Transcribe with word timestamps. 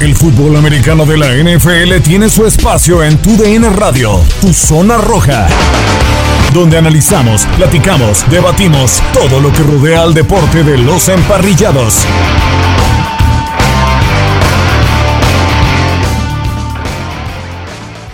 El 0.00 0.16
fútbol 0.16 0.56
americano 0.56 1.06
de 1.06 1.16
la 1.16 1.28
NFL 1.28 2.02
tiene 2.02 2.28
su 2.28 2.44
espacio 2.44 3.02
en 3.02 3.16
Tu 3.22 3.36
DN 3.36 3.70
Radio, 3.70 4.20
Tu 4.40 4.52
Zona 4.52 4.98
Roja, 4.98 5.46
donde 6.52 6.76
analizamos, 6.76 7.46
platicamos, 7.56 8.28
debatimos 8.28 9.00
todo 9.12 9.40
lo 9.40 9.52
que 9.52 9.62
rodea 9.62 10.02
al 10.02 10.12
deporte 10.12 10.64
de 10.64 10.78
los 10.78 11.08
emparrillados. 11.08 12.04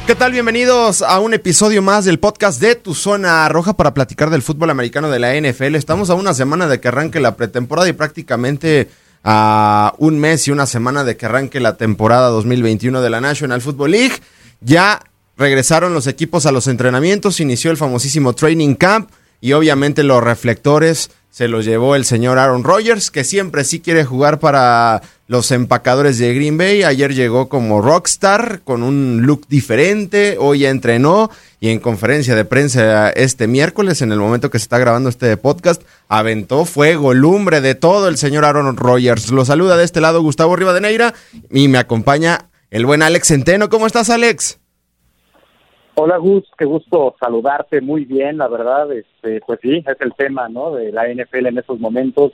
¿Qué 0.06 0.14
tal? 0.14 0.32
Bienvenidos 0.32 1.02
a 1.02 1.18
un 1.18 1.32
episodio 1.34 1.80
más 1.82 2.04
del 2.04 2.18
podcast 2.18 2.60
de 2.60 2.74
Tu 2.74 2.94
Zona 2.94 3.48
Roja 3.48 3.72
para 3.72 3.94
platicar 3.94 4.28
del 4.28 4.42
fútbol 4.42 4.70
americano 4.70 5.08
de 5.08 5.18
la 5.18 5.34
NFL. 5.34 5.76
Estamos 5.76 6.10
a 6.10 6.14
una 6.14 6.34
semana 6.34 6.68
de 6.68 6.78
que 6.78 6.88
arranque 6.88 7.20
la 7.20 7.36
pretemporada 7.36 7.88
y 7.88 7.94
prácticamente 7.94 8.90
a 9.24 9.94
un 9.98 10.18
mes 10.18 10.48
y 10.48 10.50
una 10.50 10.66
semana 10.66 11.04
de 11.04 11.16
que 11.16 11.26
arranque 11.26 11.60
la 11.60 11.76
temporada 11.76 12.28
2021 12.28 13.00
de 13.02 13.10
la 13.10 13.20
National 13.20 13.60
Football 13.60 13.92
League. 13.92 14.14
Ya 14.60 15.00
regresaron 15.36 15.94
los 15.94 16.06
equipos 16.06 16.46
a 16.46 16.52
los 16.52 16.66
entrenamientos, 16.66 17.40
inició 17.40 17.70
el 17.70 17.76
famosísimo 17.76 18.34
Training 18.34 18.74
Camp 18.74 19.10
y 19.40 19.52
obviamente 19.52 20.02
los 20.04 20.22
reflectores 20.22 21.10
se 21.30 21.48
los 21.48 21.64
llevó 21.64 21.94
el 21.94 22.04
señor 22.04 22.38
Aaron 22.38 22.64
Rodgers, 22.64 23.10
que 23.10 23.24
siempre 23.24 23.64
sí 23.64 23.80
quiere 23.80 24.04
jugar 24.04 24.40
para 24.40 25.00
los 25.28 25.52
empacadores 25.52 26.18
de 26.18 26.34
Green 26.34 26.58
Bay. 26.58 26.82
Ayer 26.82 27.14
llegó 27.14 27.48
como 27.48 27.80
rockstar 27.80 28.62
con 28.64 28.82
un 28.82 29.22
look 29.22 29.46
diferente, 29.48 30.36
hoy 30.40 30.66
entrenó 30.66 31.30
y 31.60 31.68
en 31.68 31.78
conferencia 31.78 32.34
de 32.34 32.44
prensa 32.44 33.10
este 33.10 33.46
miércoles, 33.46 34.02
en 34.02 34.10
el 34.10 34.18
momento 34.18 34.50
que 34.50 34.58
se 34.58 34.64
está 34.64 34.78
grabando 34.78 35.08
este 35.08 35.36
podcast, 35.36 35.82
aventó 36.08 36.64
fuego, 36.64 37.14
lumbre 37.14 37.60
de 37.60 37.76
todo 37.76 38.08
el 38.08 38.16
señor 38.16 38.44
Aaron 38.44 38.76
Rodgers. 38.76 39.30
Lo 39.30 39.44
saluda 39.44 39.76
de 39.76 39.84
este 39.84 40.00
lado 40.00 40.22
Gustavo 40.22 40.56
Rivadeneira 40.56 41.14
y 41.50 41.68
me 41.68 41.78
acompaña 41.78 42.50
el 42.70 42.86
buen 42.86 43.02
Alex 43.02 43.28
Centeno. 43.28 43.68
¿Cómo 43.68 43.86
estás, 43.86 44.10
Alex? 44.10 44.58
Hola 45.94 46.16
Gus, 46.18 46.44
qué 46.56 46.64
gusto 46.64 47.14
saludarte 47.20 47.80
muy 47.80 48.04
bien, 48.04 48.38
la 48.38 48.48
verdad, 48.48 48.90
este, 48.92 49.40
pues 49.46 49.58
sí, 49.60 49.82
es 49.86 50.00
el 50.00 50.14
tema, 50.14 50.48
¿no? 50.48 50.72
De 50.72 50.92
la 50.92 51.08
NFL 51.08 51.46
en 51.46 51.58
estos 51.58 51.78
momentos, 51.80 52.32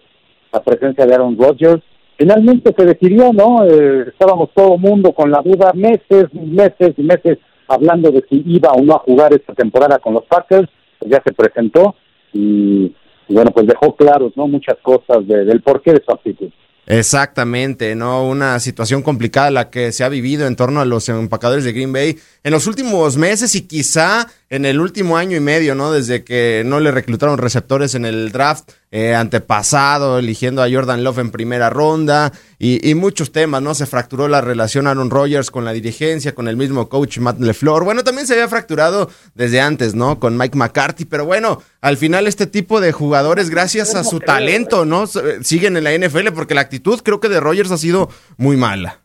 la 0.52 0.62
presencia 0.62 1.06
de 1.06 1.14
Aaron 1.14 1.36
Rodgers. 1.38 1.82
Finalmente 2.18 2.74
se 2.76 2.84
decidió, 2.84 3.32
¿no? 3.32 3.64
Eh, 3.64 4.08
estábamos 4.08 4.50
todo 4.54 4.78
mundo 4.78 5.12
con 5.12 5.30
la 5.30 5.40
duda, 5.42 5.72
meses, 5.74 6.32
meses 6.32 6.94
y 6.96 7.02
meses 7.02 7.38
hablando 7.66 8.10
de 8.10 8.24
si 8.28 8.42
iba 8.46 8.70
o 8.70 8.82
no 8.82 8.94
a 8.94 9.00
jugar 9.00 9.32
esta 9.32 9.54
temporada 9.54 9.98
con 9.98 10.14
los 10.14 10.24
Packers, 10.26 10.68
pues 10.98 11.10
ya 11.10 11.22
se 11.24 11.32
presentó 11.32 11.96
y, 12.32 12.94
bueno, 13.28 13.50
pues 13.52 13.66
dejó 13.66 13.96
claros, 13.96 14.32
¿no? 14.36 14.46
Muchas 14.46 14.76
cosas 14.82 15.26
del 15.26 15.62
porqué 15.62 15.92
de 15.92 16.02
su 16.04 16.12
actitud. 16.12 16.50
Exactamente, 16.86 17.96
¿no? 17.96 18.24
Una 18.24 18.60
situación 18.60 19.02
complicada 19.02 19.50
la 19.50 19.70
que 19.70 19.90
se 19.90 20.04
ha 20.04 20.08
vivido 20.08 20.46
en 20.46 20.54
torno 20.54 20.80
a 20.80 20.84
los 20.84 21.08
empacadores 21.08 21.64
de 21.64 21.72
Green 21.72 21.92
Bay 21.92 22.16
en 22.44 22.52
los 22.52 22.68
últimos 22.68 23.16
meses 23.16 23.56
y 23.56 23.62
quizá 23.62 24.28
en 24.48 24.64
el 24.64 24.80
último 24.80 25.16
año 25.16 25.36
y 25.36 25.40
medio, 25.40 25.74
¿no? 25.74 25.90
Desde 25.90 26.22
que 26.22 26.62
no 26.64 26.78
le 26.78 26.92
reclutaron 26.92 27.36
receptores 27.36 27.96
en 27.96 28.04
el 28.04 28.30
draft 28.30 28.70
eh, 28.92 29.14
antepasado, 29.14 30.20
eligiendo 30.20 30.62
a 30.62 30.70
Jordan 30.70 31.02
Love 31.02 31.18
en 31.18 31.30
primera 31.32 31.68
ronda 31.68 32.32
y, 32.58 32.94
muchos 32.94 33.32
temas, 33.32 33.60
¿no? 33.60 33.74
Se 33.74 33.86
fracturó 33.86 34.28
la 34.28 34.40
relación 34.40 34.86
Aaron 34.86 35.10
Rodgers 35.10 35.50
con 35.50 35.64
la 35.64 35.72
dirigencia, 35.72 36.34
con 36.34 36.46
el 36.46 36.56
mismo 36.56 36.88
coach 36.88 37.18
Matt 37.18 37.40
LeFleur. 37.40 37.84
Bueno, 37.84 38.04
también 38.04 38.26
se 38.26 38.34
había 38.34 38.48
fracturado 38.48 39.10
desde 39.34 39.60
antes, 39.60 39.94
¿no? 39.94 40.20
Con 40.20 40.38
Mike 40.38 40.56
McCarthy, 40.56 41.04
pero 41.04 41.26
bueno, 41.26 41.60
al 41.80 41.96
final 41.96 42.28
este 42.28 42.46
tipo 42.46 42.80
de 42.80 42.92
jugadores, 42.92 43.50
gracias 43.50 43.96
a 43.96 44.04
su 44.04 44.20
talento, 44.20 44.84
¿no? 44.84 45.06
Siguen 45.06 45.76
en 45.76 45.84
la 45.84 45.92
NFL 45.92 46.28
porque 46.34 46.54
la 46.54 46.60
actitud 46.60 47.00
creo 47.02 47.18
que 47.18 47.28
de 47.28 47.40
Rodgers 47.40 47.72
ha 47.72 47.78
sido 47.78 48.08
muy 48.36 48.56
mala. 48.56 49.00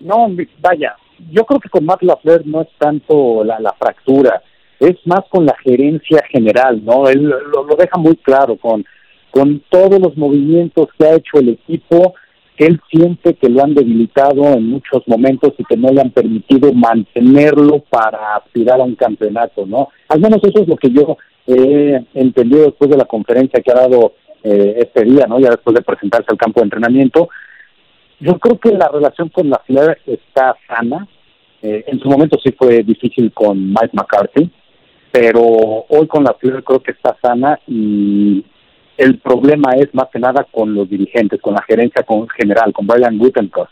No, 0.00 0.26
vaya, 0.60 0.96
yo 1.30 1.44
creo 1.44 1.60
que 1.60 1.68
con 1.68 1.84
Matt 1.84 2.02
LaFleur 2.02 2.46
no 2.46 2.62
es 2.62 2.68
tanto 2.78 3.44
la, 3.44 3.60
la 3.60 3.72
fractura, 3.78 4.42
es 4.82 4.96
más 5.06 5.20
con 5.30 5.46
la 5.46 5.56
gerencia 5.64 6.22
general, 6.30 6.84
¿no? 6.84 7.08
Él 7.08 7.22
lo, 7.22 7.76
deja 7.76 7.98
muy 7.98 8.16
claro 8.16 8.56
con 8.56 8.84
con 9.30 9.62
todos 9.70 9.98
los 9.98 10.14
movimientos 10.18 10.88
que 10.98 11.06
ha 11.06 11.14
hecho 11.14 11.38
el 11.38 11.48
equipo, 11.48 12.12
él 12.58 12.78
siente 12.90 13.32
que 13.32 13.48
lo 13.48 13.64
han 13.64 13.74
debilitado 13.74 14.44
en 14.52 14.68
muchos 14.68 15.02
momentos 15.06 15.54
y 15.56 15.64
que 15.64 15.76
no 15.76 15.88
le 15.88 16.02
han 16.02 16.10
permitido 16.10 16.70
mantenerlo 16.74 17.82
para 17.88 18.36
aspirar 18.36 18.78
a 18.78 18.84
un 18.84 18.94
campeonato, 18.94 19.64
¿no? 19.64 19.88
Al 20.08 20.20
menos 20.20 20.38
eso 20.42 20.62
es 20.62 20.68
lo 20.68 20.76
que 20.76 20.90
yo 20.90 21.16
he 21.46 22.04
entendido 22.12 22.64
después 22.64 22.90
de 22.90 22.98
la 22.98 23.06
conferencia 23.06 23.62
que 23.62 23.72
ha 23.72 23.74
dado 23.74 24.12
eh, 24.44 24.74
este 24.78 25.04
día, 25.04 25.26
¿no? 25.26 25.40
Ya 25.40 25.50
después 25.50 25.74
de 25.74 25.82
presentarse 25.82 26.26
al 26.28 26.36
campo 26.36 26.60
de 26.60 26.64
entrenamiento. 26.64 27.28
Yo 28.20 28.38
creo 28.38 28.58
que 28.58 28.72
la 28.72 28.88
relación 28.88 29.30
con 29.30 29.48
la 29.48 29.60
Flair 29.66 29.98
está 30.06 30.54
sana. 30.68 31.08
Eh, 31.62 31.84
en 31.86 31.98
su 32.00 32.08
momento 32.08 32.38
sí 32.44 32.52
fue 32.52 32.82
difícil 32.82 33.32
con 33.32 33.68
Mike 33.68 33.90
McCarthy, 33.92 34.50
pero 35.12 35.42
hoy 35.88 36.06
con 36.08 36.24
la 36.24 36.34
Flair 36.34 36.64
creo 36.64 36.82
que 36.82 36.92
está 36.92 37.16
sana 37.22 37.60
y 37.68 38.44
el 38.96 39.18
problema 39.18 39.72
es 39.76 39.94
más 39.94 40.08
que 40.10 40.18
nada 40.18 40.46
con 40.50 40.74
los 40.74 40.88
dirigentes, 40.88 41.40
con 41.40 41.54
la 41.54 41.62
gerencia 41.62 42.02
con, 42.02 42.28
general, 42.30 42.72
con 42.72 42.86
Brian 42.86 43.18
Gutenkos, 43.18 43.68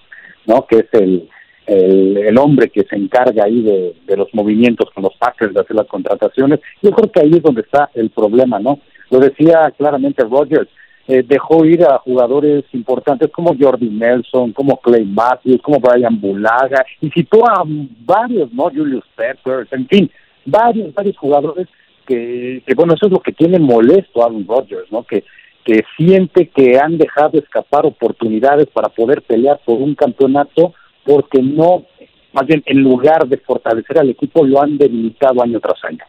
¿no? 0.46 0.66
Que 0.66 0.80
es 0.80 0.86
el, 0.92 1.28
el, 1.66 2.36
hombre 2.38 2.68
que 2.68 2.84
se 2.84 2.96
encarga 2.96 3.44
ahí 3.44 3.62
de, 3.62 3.94
de, 4.06 4.16
los 4.16 4.28
movimientos 4.34 4.90
con 4.92 5.04
los 5.04 5.14
Packers, 5.16 5.54
de 5.54 5.60
hacer 5.60 5.76
las 5.76 5.86
contrataciones. 5.86 6.60
Yo 6.82 6.90
creo 6.90 7.10
que 7.10 7.20
ahí 7.20 7.30
es 7.30 7.42
donde 7.42 7.62
está 7.62 7.90
el 7.94 8.10
problema, 8.10 8.58
¿no? 8.58 8.80
Lo 9.10 9.18
decía 9.18 9.72
claramente 9.76 10.22
Rogers, 10.24 10.68
eh, 11.08 11.24
dejó 11.26 11.64
ir 11.64 11.84
a 11.84 11.98
jugadores 11.98 12.64
importantes 12.72 13.30
como 13.32 13.56
Jordi 13.58 13.88
Nelson, 13.88 14.52
como 14.52 14.80
Clay 14.80 15.04
Matthews, 15.04 15.60
como 15.62 15.80
Brian 15.80 16.20
Bulaga, 16.20 16.84
y 17.00 17.10
citó 17.10 17.48
a 17.48 17.64
varios, 17.64 18.52
¿no? 18.52 18.64
Julius 18.64 19.04
Peppers, 19.16 19.72
en 19.72 19.88
fin, 19.88 20.10
varios, 20.44 20.94
varios 20.94 21.16
jugadores 21.16 21.68
que, 22.06 22.62
bueno, 22.74 22.94
eso 22.94 23.06
es 23.06 23.12
lo 23.12 23.20
que 23.20 23.32
tiene 23.32 23.58
molesto 23.58 24.22
a 24.22 24.26
Aaron 24.26 24.46
Rodgers, 24.46 24.90
¿no? 24.90 25.04
Que, 25.04 25.24
que 25.64 25.84
siente 25.96 26.48
que 26.48 26.78
han 26.78 26.98
dejado 26.98 27.38
escapar 27.38 27.86
oportunidades 27.86 28.66
para 28.68 28.88
poder 28.88 29.22
pelear 29.22 29.60
por 29.64 29.80
un 29.80 29.94
campeonato 29.94 30.74
porque 31.04 31.40
no, 31.42 31.86
más 32.32 32.46
bien 32.46 32.62
en 32.66 32.82
lugar 32.82 33.28
de 33.28 33.36
fortalecer 33.38 33.98
al 33.98 34.10
equipo, 34.10 34.44
lo 34.44 34.62
han 34.62 34.78
debilitado 34.78 35.42
año 35.42 35.60
tras 35.60 35.84
año. 35.84 36.04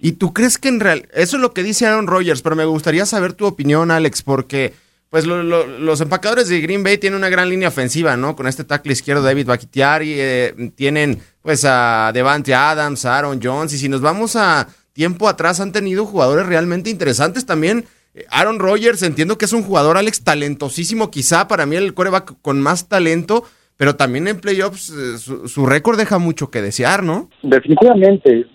¿Y 0.00 0.12
tú 0.12 0.32
crees 0.32 0.58
que 0.58 0.68
en 0.68 0.80
real, 0.80 1.02
eso 1.14 1.36
es 1.36 1.42
lo 1.42 1.52
que 1.52 1.62
dice 1.62 1.86
Aaron 1.86 2.06
Rodgers, 2.06 2.42
pero 2.42 2.56
me 2.56 2.64
gustaría 2.64 3.06
saber 3.06 3.34
tu 3.34 3.46
opinión, 3.46 3.90
Alex, 3.90 4.22
porque 4.22 4.72
pues 5.12 5.26
los 5.26 6.00
empacadores 6.00 6.48
de 6.48 6.62
Green 6.62 6.82
Bay 6.82 6.96
tienen 6.96 7.18
una 7.18 7.28
gran 7.28 7.50
línea 7.50 7.68
ofensiva, 7.68 8.16
¿no? 8.16 8.34
Con 8.34 8.46
este 8.46 8.64
tackle 8.64 8.94
izquierdo 8.94 9.22
David 9.22 9.46
Bakhtiari, 9.46 10.14
eh, 10.16 10.54
tienen 10.74 11.18
pues 11.42 11.66
a 11.68 12.12
Devante 12.14 12.54
Adams, 12.54 13.04
Aaron 13.04 13.38
Jones, 13.42 13.74
y 13.74 13.76
si 13.76 13.90
nos 13.90 14.00
vamos 14.00 14.36
a 14.36 14.68
tiempo 14.94 15.28
atrás 15.28 15.60
han 15.60 15.70
tenido 15.70 16.06
jugadores 16.06 16.46
realmente 16.46 16.88
interesantes 16.88 17.44
también. 17.44 17.84
Eh, 18.14 18.24
Aaron 18.30 18.58
Rodgers, 18.58 19.02
entiendo 19.02 19.36
que 19.36 19.44
es 19.44 19.52
un 19.52 19.64
jugador, 19.64 19.98
Alex, 19.98 20.24
talentosísimo, 20.24 21.10
quizá 21.10 21.46
para 21.46 21.66
mí 21.66 21.76
el 21.76 21.92
coreback 21.92 22.40
con 22.40 22.62
más 22.62 22.88
talento, 22.88 23.42
pero 23.76 23.96
también 23.96 24.28
en 24.28 24.40
playoffs 24.40 24.88
eh, 24.88 25.18
su, 25.18 25.66
récord 25.66 25.98
deja 25.98 26.18
mucho 26.18 26.50
que 26.50 26.62
desear, 26.62 27.02
¿no? 27.02 27.28
Definitivamente. 27.42 28.46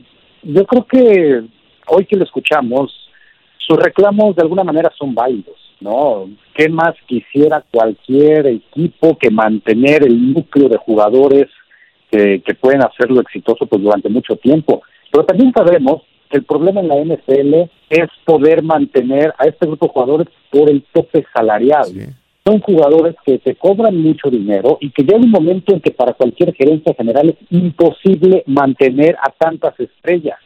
Yo 0.42 0.66
creo 0.66 0.88
que 0.88 1.42
hoy 1.86 2.08
que 2.08 2.16
lo 2.16 2.24
escuchamos, 2.24 2.92
sus 3.60 3.78
reclamos 3.78 4.36
de 4.36 4.42
alguna 4.42 4.64
manera 4.64 4.92
son 4.98 5.14
válidos, 5.14 5.67
¿no? 5.80 6.30
¿Qué 6.56 6.70
más 6.70 6.94
quisiera 7.06 7.64
cualquier 7.72 8.48
equipo 8.48 9.18
que 9.18 9.30
mantener 9.30 10.04
el 10.04 10.34
núcleo 10.34 10.70
de 10.70 10.78
jugadores 10.78 11.48
que, 12.12 12.42
que 12.42 12.54
pueden 12.56 12.84
hacerlo 12.84 13.22
exitoso 13.22 13.66
pues 13.66 13.82
durante 13.82 14.10
mucho 14.10 14.36
tiempo? 14.36 14.82
Pero 15.12 15.26
también 15.26 15.52
sabemos 15.56 16.02
el 16.30 16.44
problema 16.44 16.82
en 16.82 16.88
la 16.88 16.96
NFL 16.96 17.70
es 17.90 18.10
poder 18.26 18.62
mantener 18.64 19.34
a 19.38 19.46
este 19.46 19.66
grupo 19.66 19.88
de 19.88 19.94
jugadores 19.94 20.28
por 20.52 20.70
el 20.70 20.84
tope 20.94 21.26
salarial. 21.34 21.88
Son 22.46 22.60
jugadores 22.62 23.16
que 23.26 23.40
te 23.40 23.56
cobran 23.56 23.98
mucho 23.98 24.30
dinero 24.30 24.78
y 24.80 24.90
que 24.92 25.04
llega 25.04 25.18
un 25.18 25.32
momento 25.32 25.74
en 25.74 25.82
que 25.82 25.92
para 25.92 26.14
cualquier 26.14 26.54
gerencia 26.54 26.94
general 26.94 27.30
es 27.30 27.36
imposible 27.50 28.44
mantener 28.46 29.16
a 29.16 29.32
tantas 29.38 29.78
estrellas. 29.80 30.40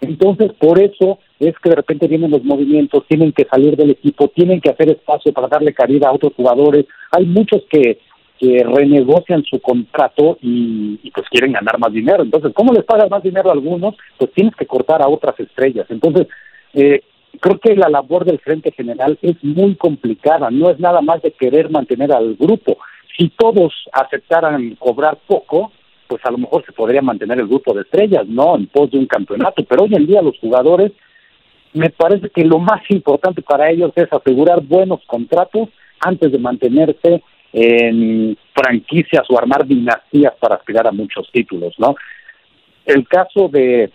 Entonces, 0.00 0.52
por 0.58 0.80
eso 0.80 1.18
es 1.40 1.54
que 1.58 1.70
de 1.70 1.76
repente 1.76 2.08
vienen 2.08 2.30
los 2.30 2.44
movimientos, 2.44 3.04
tienen 3.08 3.32
que 3.32 3.44
salir 3.44 3.76
del 3.76 3.90
equipo, 3.90 4.28
tienen 4.28 4.60
que 4.60 4.70
hacer 4.70 4.90
espacio 4.90 5.32
para 5.32 5.48
darle 5.48 5.74
cabida 5.74 6.08
a 6.08 6.12
otros 6.12 6.32
jugadores. 6.34 6.86
Hay 7.12 7.26
muchos 7.26 7.62
que 7.70 7.98
que 8.38 8.62
renegocian 8.64 9.42
su 9.44 9.60
contrato 9.60 10.38
y, 10.40 11.10
pues 11.12 11.28
quieren 11.28 11.52
ganar 11.52 11.78
más 11.78 11.92
dinero. 11.92 12.22
Entonces, 12.22 12.52
¿cómo 12.54 12.72
les 12.72 12.84
pagas 12.84 13.10
más 13.10 13.22
dinero 13.22 13.50
a 13.50 13.52
algunos? 13.52 13.96
Pues 14.16 14.32
tienes 14.32 14.54
que 14.54 14.66
cortar 14.66 15.02
a 15.02 15.08
otras 15.08 15.38
estrellas. 15.40 15.86
Entonces, 15.90 16.28
eh, 16.72 17.02
creo 17.40 17.58
que 17.58 17.74
la 17.74 17.88
labor 17.88 18.24
del 18.24 18.38
Frente 18.38 18.70
General 18.70 19.18
es 19.22 19.42
muy 19.42 19.74
complicada, 19.74 20.50
no 20.50 20.70
es 20.70 20.78
nada 20.78 21.00
más 21.00 21.20
de 21.22 21.32
querer 21.32 21.70
mantener 21.70 22.12
al 22.12 22.36
grupo. 22.36 22.78
Si 23.16 23.28
todos 23.30 23.74
aceptaran 23.92 24.76
cobrar 24.76 25.18
poco, 25.26 25.72
pues 26.08 26.24
a 26.24 26.30
lo 26.30 26.38
mejor 26.38 26.64
se 26.64 26.72
podría 26.72 27.02
mantener 27.02 27.38
el 27.38 27.46
grupo 27.46 27.74
de 27.74 27.82
estrellas, 27.82 28.26
¿no? 28.26 28.56
En 28.56 28.66
pos 28.66 28.90
de 28.90 28.98
un 28.98 29.06
campeonato, 29.06 29.62
pero 29.64 29.84
hoy 29.84 29.94
en 29.94 30.06
día 30.06 30.22
los 30.22 30.38
jugadores, 30.38 30.92
me 31.74 31.90
parece 31.90 32.30
que 32.30 32.44
lo 32.44 32.58
más 32.58 32.80
importante 32.88 33.42
para 33.42 33.70
ellos 33.70 33.92
es 33.94 34.12
asegurar 34.12 34.62
buenos 34.62 35.00
contratos 35.06 35.68
antes 36.00 36.32
de 36.32 36.38
mantenerse 36.38 37.22
en 37.52 38.36
franquicias 38.54 39.22
o 39.28 39.38
armar 39.38 39.66
dinastías 39.66 40.34
para 40.40 40.56
aspirar 40.56 40.86
a 40.86 40.92
muchos 40.92 41.30
títulos, 41.30 41.74
¿no? 41.78 41.94
El 42.86 43.06
caso 43.06 43.48
de, 43.48 43.90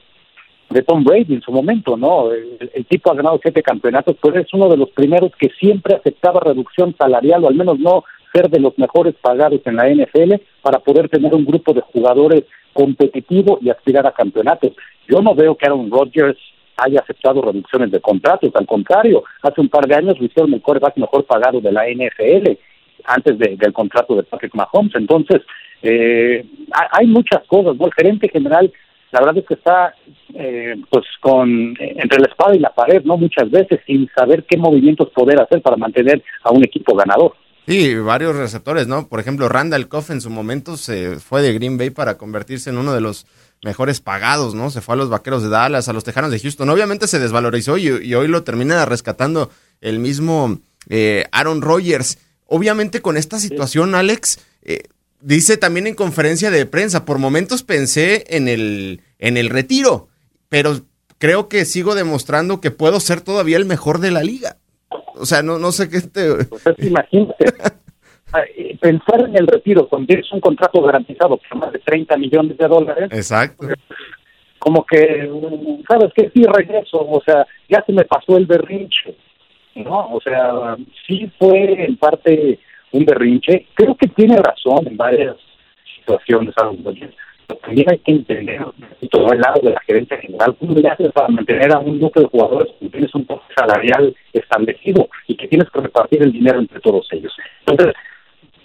de 0.70 0.82
Tom 0.84 1.04
Brady 1.04 1.36
en 1.36 1.42
su 1.42 1.52
momento, 1.52 1.98
¿no? 1.98 2.32
El, 2.32 2.86
tipo 2.86 3.12
ha 3.12 3.16
ganado 3.16 3.40
siete 3.42 3.64
campeonatos, 3.64 4.16
pues 4.22 4.36
es 4.36 4.54
uno 4.54 4.70
de 4.70 4.78
los 4.78 4.90
primeros 4.92 5.32
que 5.38 5.50
siempre 5.60 5.96
aceptaba 5.96 6.40
reducción 6.40 6.96
salarial, 6.98 7.44
o 7.44 7.48
al 7.48 7.56
menos 7.56 7.80
no 7.80 8.04
ser 8.34 8.50
de 8.50 8.60
los 8.60 8.78
mejores 8.78 9.16
pagados 9.22 9.62
en 9.66 9.76
la 9.76 9.90
NFL, 9.90 10.34
para 10.62 10.80
poder 10.80 11.10
tener 11.10 11.34
un 11.34 11.46
grupo 11.46 11.74
de 11.74 11.82
jugadores 11.82 12.44
competitivo 12.74 13.60
y 13.62 13.70
aspirar 13.70 14.08
a 14.08 14.12
campeonatos. 14.12 14.72
Yo 15.08 15.22
no 15.22 15.36
veo 15.36 15.56
que 15.56 15.66
Aaron 15.66 15.92
Rodgers 15.92 16.38
haya 16.78 17.00
aceptado 17.02 17.42
reducciones 17.42 17.92
de 17.92 18.02
contratos, 18.02 18.52
al 18.56 18.66
contrario, 18.66 19.24
hace 19.42 19.62
un 19.62 19.70
par 19.70 19.86
de 19.86 19.96
años 19.96 20.20
lo 20.20 20.26
hicieron 20.26 20.54
el 20.54 20.62
quarterback 20.62 20.98
mejor 20.98 21.26
pagado 21.26 21.62
de 21.62 21.72
la 21.72 21.84
NFL 21.88 22.58
antes 23.06 23.38
del 23.38 23.74
contrato 23.74 24.16
de 24.16 24.24
Patrick 24.24 24.56
Mahomes. 24.56 24.96
Entonces, 24.96 25.42
eh, 25.82 26.46
hay 26.92 27.08
muchas 27.08 27.44
cosas. 27.46 27.76
el 27.80 27.94
gerente 27.94 28.30
general, 28.30 28.72
la 29.12 29.20
verdad 29.20 29.38
es 29.38 29.46
que 29.46 29.54
está 29.54 29.94
eh, 30.34 30.76
pues 30.90 31.06
con 31.20 31.76
entre 31.80 32.20
la 32.20 32.28
espada 32.28 32.56
y 32.56 32.60
la 32.60 32.74
pared, 32.74 33.04
no 33.04 33.18
muchas 33.18 33.52
veces 33.52 33.82
sin 33.86 34.10
saber 34.16 34.46
qué 34.46 34.58
movimientos 34.58 35.10
poder 35.10 35.40
hacer 35.42 35.62
para 35.62 35.78
mantener 35.78 36.24
a 36.44 36.52
un 36.52 36.64
equipo 36.64 36.96
ganador. 36.96 37.36
Sí, 37.66 37.96
varios 37.96 38.36
receptores, 38.36 38.88
¿no? 38.88 39.08
Por 39.08 39.22
ejemplo, 39.22 39.48
Randall 39.48 39.88
Coff 39.88 40.10
en 40.10 40.20
su 40.20 40.30
momento 40.30 40.76
se 40.76 41.18
fue 41.20 41.42
de 41.42 41.54
Green 41.54 41.78
Bay 41.78 41.92
para 41.92 42.18
convertirse 42.18 42.70
en 42.70 42.78
uno 42.78 42.94
de 42.94 43.00
los 43.00 43.26
mejores 43.64 44.02
pagados, 44.02 44.54
¿no? 44.54 44.70
Se 44.70 44.82
fue 44.82 44.96
a 44.96 44.98
los 44.98 45.10
Vaqueros 45.10 45.44
de 45.44 45.50
Dallas, 45.50 45.88
a 45.88 45.94
los 45.94 46.04
Tejanos 46.04 46.32
de 46.32 46.40
Houston. 46.40 46.70
Obviamente 46.70 47.08
se 47.08 47.20
desvalorizó 47.20 47.78
y, 47.78 48.14
hoy 48.14 48.28
lo 48.28 48.44
termina 48.44 48.84
rescatando 48.86 49.50
el 49.80 50.00
mismo 50.00 50.60
eh, 50.90 51.26
Aaron 51.32 51.62
Rodgers. 51.62 52.18
Obviamente 52.48 53.02
con 53.02 53.16
esta 53.16 53.40
situación, 53.40 53.96
Alex, 53.96 54.40
eh, 54.64 54.84
dice 55.22 55.56
también 55.56 55.88
en 55.88 55.96
conferencia 55.96 56.52
de 56.52 56.66
prensa, 56.66 57.06
por 57.06 57.18
momentos 57.18 57.64
pensé 57.64 58.26
en 58.28 58.50
el, 58.50 59.02
en 59.20 59.38
el 59.38 59.50
retiro, 59.50 60.10
pero 60.50 60.82
creo 61.18 61.48
que 61.48 61.64
sigo 61.64 61.96
demostrando 61.96 62.60
que 62.60 62.72
puedo 62.72 63.00
ser 63.00 63.22
todavía 63.22 63.56
el 63.56 63.66
mejor 63.66 64.00
de 64.00 64.12
la 64.12 64.22
liga. 64.22 64.58
O 65.16 65.26
sea, 65.26 65.42
no, 65.42 65.60
no 65.60 65.72
sé 65.72 65.90
qué 65.90 66.02
te... 66.02 66.46
Pues 66.46 66.76
imagínate, 66.80 67.46
pensar 68.82 69.22
en 69.22 69.38
el 69.38 69.48
retiro 69.48 69.88
cuando 69.88 70.08
tienes 70.08 70.32
un 70.32 70.40
contrato 70.40 70.82
garantizado 70.82 71.38
por 71.38 71.58
más 71.58 71.72
de 71.72 71.80
30 71.80 72.18
millones 72.18 72.58
de 72.58 72.68
dólares. 72.68 73.10
Exacto. 73.12 73.68
Como 74.60 74.86
que, 74.86 75.30
¿sabes 75.88 76.12
qué? 76.16 76.32
Sí, 76.34 76.44
regreso, 76.46 76.98
o 77.00 77.22
sea, 77.24 77.46
ya 77.70 77.84
se 77.86 77.92
me 77.92 78.06
pasó 78.06 78.38
el 78.38 78.46
berrinche. 78.46 79.16
¿no? 79.76 80.14
O 80.14 80.22
sea, 80.22 80.76
sí 81.08 81.32
fue 81.40 81.86
en 81.86 81.98
parte 81.98 82.60
un 82.92 83.06
berrinche. 83.06 83.68
Creo 83.74 83.96
que 83.96 84.08
tiene 84.08 84.38
razón 84.38 84.88
en 84.88 84.98
varias 84.98 85.36
situaciones, 85.98 86.54
pero 86.56 86.76
también 87.48 87.88
hay 87.90 88.00
que 88.00 88.12
entender 88.12 88.62
todo 89.10 89.32
el 89.32 89.40
lado 89.40 89.62
de 89.62 89.72
la 89.72 89.80
gerencia 89.82 90.18
general, 90.18 90.56
cómo 90.60 90.74
le 90.74 90.88
haces 90.88 91.12
para 91.12 91.28
mantener 91.28 91.74
a 91.74 91.80
un 91.80 92.00
grupo 92.00 92.20
de 92.20 92.28
jugadores 92.28 92.74
que 92.80 92.90
tienes 92.90 93.14
un 93.16 93.26
tope 93.26 93.44
salarial 93.56 94.16
establecido 94.34 95.08
y 95.28 95.36
que 95.36 95.48
tienes 95.48 95.70
que 95.70 95.82
repartir 95.82 96.24
el 96.24 96.32
dinero 96.32 96.60
entre 96.60 96.80
todos 96.80 97.08
ellos. 97.12 97.34
Entonces, 97.66 97.96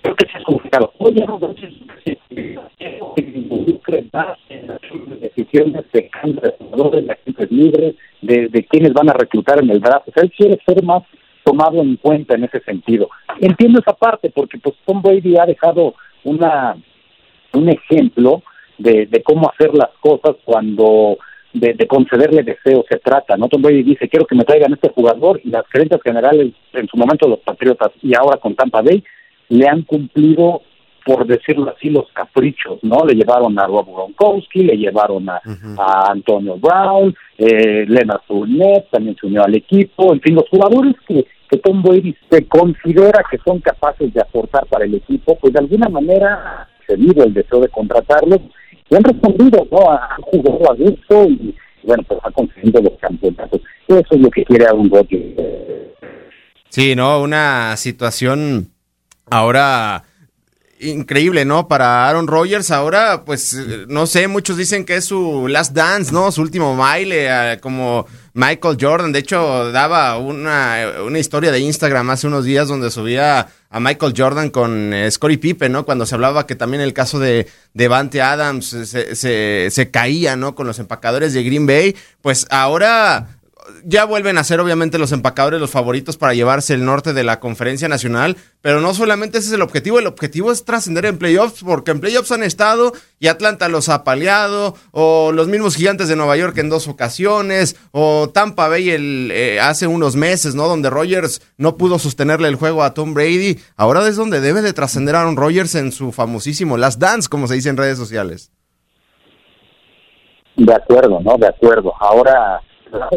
creo 0.03 0.15
que 0.17 0.27
es 0.27 0.45
complicado. 0.45 0.93
Oye, 0.99 1.25
no, 1.27 1.39
que 3.89 4.07
más 4.13 4.39
en 4.49 4.67
las 4.67 4.81
decisiones 5.21 5.85
de 5.93 6.09
cambio 6.09 6.41
de 6.41 6.55
jugadores, 6.59 7.07
de 7.07 7.13
agentes 7.13 7.51
libres, 7.51 7.95
de, 8.21 8.49
de 8.49 8.65
quienes 8.65 8.93
van 8.93 9.11
a 9.11 9.15
reclutar 9.15 9.63
en 9.63 9.71
el 9.71 9.81
draft. 9.81 10.09
Él 10.17 10.31
quiere 10.37 10.59
ser 10.67 10.83
más 10.85 11.03
tomado 11.43 11.81
en 11.81 11.97
cuenta 11.97 12.35
en 12.35 12.45
ese 12.45 12.61
sentido. 12.61 13.09
Entiendo 13.41 13.81
esa 13.81 13.95
parte 13.95 14.31
porque 14.31 14.59
pues 14.59 14.75
Tom 14.85 15.01
Brady 15.01 15.37
ha 15.39 15.47
dejado 15.47 15.95
una 16.25 16.77
un 17.55 17.69
ejemplo 17.69 18.43
de, 18.79 19.07
de 19.07 19.23
cómo 19.23 19.51
hacer 19.51 19.75
las 19.75 19.91
cosas 20.01 20.37
cuando 20.45 21.19
de, 21.53 21.75
de, 21.75 21.87
concederle 21.87 22.43
deseos 22.43 22.85
se 22.89 22.99
trata, 22.99 23.37
¿no? 23.37 23.49
Tom 23.49 23.63
Brady 23.63 23.83
dice, 23.83 24.09
quiero 24.09 24.27
que 24.27 24.37
me 24.37 24.45
traigan 24.45 24.73
este 24.73 24.91
jugador 24.91 25.41
y 25.43 25.51
las 25.51 25.67
gerencias 25.69 26.01
generales 26.03 26.53
en 26.73 26.87
su 26.87 26.97
momento 26.97 27.29
los 27.29 27.41
Patriotas 27.41 27.91
y 28.03 28.15
ahora 28.15 28.39
con 28.39 28.55
Tampa 28.55 28.83
Bay 28.83 29.03
le 29.49 29.67
han 29.67 29.83
cumplido 29.83 30.63
por 31.09 31.27
decirlo 31.27 31.73
así, 31.75 31.89
los 31.89 32.07
caprichos, 32.13 32.81
¿no? 32.83 33.03
Le 33.07 33.15
llevaron 33.15 33.59
a 33.59 33.67
Rob 33.67 33.87
Gronkowski, 33.87 34.63
le 34.63 34.77
llevaron 34.77 35.27
a, 35.31 35.41
Antonio 36.11 36.59
Brown, 36.59 37.15
eh, 37.39 37.87
Leonard 37.89 38.21
Fournette, 38.27 38.91
también 38.91 39.17
se 39.19 39.27
unió 39.27 39.43
al 39.43 39.55
equipo, 39.55 40.13
en 40.13 40.21
fin, 40.21 40.35
los 40.35 40.47
jugadores 40.51 40.97
que, 41.07 41.25
que 41.49 41.57
Tom 41.61 41.83
Brady 41.83 42.15
se 42.31 42.47
considera 42.47 43.25
que 43.31 43.39
son 43.39 43.59
capaces 43.61 44.13
de 44.13 44.21
aportar 44.21 44.67
para 44.67 44.85
el 44.85 44.97
equipo, 44.97 45.39
pues 45.39 45.55
de 45.55 45.61
alguna 45.61 45.89
manera 45.89 46.69
se 46.87 46.97
vive 46.97 47.25
el 47.25 47.33
deseo 47.33 47.61
de 47.61 47.69
contratarlos 47.69 48.41
y 48.91 48.97
han 48.97 49.05
respondido, 49.05 49.67
¿no? 49.71 49.91
Han 49.91 50.23
jugado 50.23 50.73
a 50.73 50.75
gusto 50.75 51.25
y, 51.27 51.55
bueno, 51.83 52.03
pues 52.07 52.21
ha 52.23 52.31
conseguido 52.31 52.83
los 52.83 52.99
campeonatos. 53.01 53.61
Eso 53.87 54.05
es 54.11 54.21
lo 54.21 54.31
que 54.31 54.45
quiere 54.45 54.67
Aaron 54.67 54.91
Rodgers. 54.91 55.25
Sí, 56.69 56.95
¿no? 56.95 57.23
Una 57.23 57.77
situación 57.77 58.69
ahora 59.31 60.05
increíble, 60.81 61.45
¿no? 61.45 61.69
Para 61.69 62.09
Aaron 62.09 62.27
Rodgers 62.27 62.71
ahora, 62.71 63.25
pues, 63.25 63.57
no 63.89 64.07
sé, 64.07 64.29
muchos 64.29 64.57
dicen 64.57 64.85
que 64.85 64.97
es 64.97 65.07
su 65.07 65.49
last 65.49 65.73
dance, 65.73 66.13
¿no? 66.13 66.31
Su 66.31 66.43
último 66.43 66.77
baile, 66.77 67.27
eh, 67.29 67.59
como 67.61 68.07
Michael 68.35 68.77
Jordan. 68.81 69.13
De 69.13 69.19
hecho, 69.19 69.73
daba 69.73 70.19
una, 70.19 70.77
una, 71.05 71.19
historia 71.19 71.51
de 71.51 71.61
Instagram 71.61 72.11
hace 72.11 72.27
unos 72.27 72.45
días 72.45 72.69
donde 72.69 72.91
subía 72.91 73.49
a 73.71 73.81
Michael 73.81 74.15
Jordan 74.17 74.51
con 74.51 74.93
eh, 74.95 75.11
Scottie 75.11 75.39
Pippen, 75.39 75.73
¿no? 75.73 75.85
Cuando 75.85 76.07
se 76.07 76.15
hablaba 76.15 76.47
que 76.47 76.55
también 76.55 76.81
el 76.81 76.95
caso 76.95 77.19
de 77.19 77.47
Devante 77.75 78.23
Adams 78.23 78.67
se, 78.67 79.15
se, 79.15 79.69
se 79.71 79.91
caía, 79.91 80.37
¿no? 80.37 80.55
Con 80.55 80.67
los 80.67 80.79
empacadores 80.79 81.35
de 81.35 81.45
Green 81.45 81.67
Bay. 81.67 81.97
Pues 82.23 82.47
ahora 82.51 83.38
ya 83.85 84.05
vuelven 84.05 84.39
a 84.39 84.45
ser 84.45 84.61
obviamente 84.61 84.99
los 84.99 85.13
empacadores 85.13 85.61
los 85.61 85.71
favoritos 85.71 86.17
para 86.17 86.35
llevarse 86.35 86.75
el 86.75 86.85
norte 86.85 87.13
de 87.13 87.25
la 87.25 87.41
conferencia 87.41 87.89
nacional, 87.89 88.37
pero 88.61 88.81
no 88.81 88.95
solamente 88.95 89.39
ese 89.39 89.49
es 89.49 89.55
el 89.55 89.63
objetivo, 89.63 89.99
el 89.99 90.07
objetivo 90.07 90.53
es 90.53 90.65
trascender 90.65 91.07
en 91.07 91.19
playoffs, 91.19 91.63
porque 91.65 91.91
en 91.91 92.01
playoffs 92.01 92.33
han 92.33 92.43
estado 92.43 92.93
y 93.19 93.29
Atlanta 93.29 93.69
los 93.69 93.89
ha 93.89 94.05
paliado, 94.05 94.75
o 94.91 95.33
los 95.33 95.49
mismos 95.49 95.77
gigantes 95.77 96.09
de 96.09 96.17
Nueva 96.17 96.37
York 96.37 96.57
en 96.59 96.69
dos 96.69 96.89
ocasiones, 96.89 97.77
o 97.93 98.31
Tampa 98.31 98.69
Bay 98.69 98.91
el, 98.91 99.31
eh, 99.33 99.61
hace 99.61 99.87
unos 99.87 100.17
meses, 100.17 100.55
¿no? 100.55 100.69
Donde 100.69 100.91
Rogers 100.91 101.43
no 101.57 101.77
pudo 101.77 101.99
sostenerle 101.99 102.49
el 102.49 102.57
juego 102.57 102.83
a 102.83 102.95
Tom 102.95 103.15
Brady. 103.15 103.59
Ahora 103.77 104.07
es 104.07 104.17
donde 104.17 104.41
debe 104.41 104.63
de 104.63 104.73
trascender 104.73 105.17
Aaron 105.17 105.37
Rodgers 105.37 105.75
en 105.75 105.93
su 105.93 106.13
famosísimo 106.13 106.77
Last 106.77 107.01
Dance, 107.01 107.29
como 107.29 107.47
se 107.49 107.55
dice 107.55 107.69
en 107.69 107.77
redes 107.77 107.99
sociales. 107.99 108.53
De 110.57 110.75
acuerdo, 110.75 111.21
¿no? 111.21 111.37
De 111.39 111.47
acuerdo. 111.47 111.93
Ahora 112.01 112.61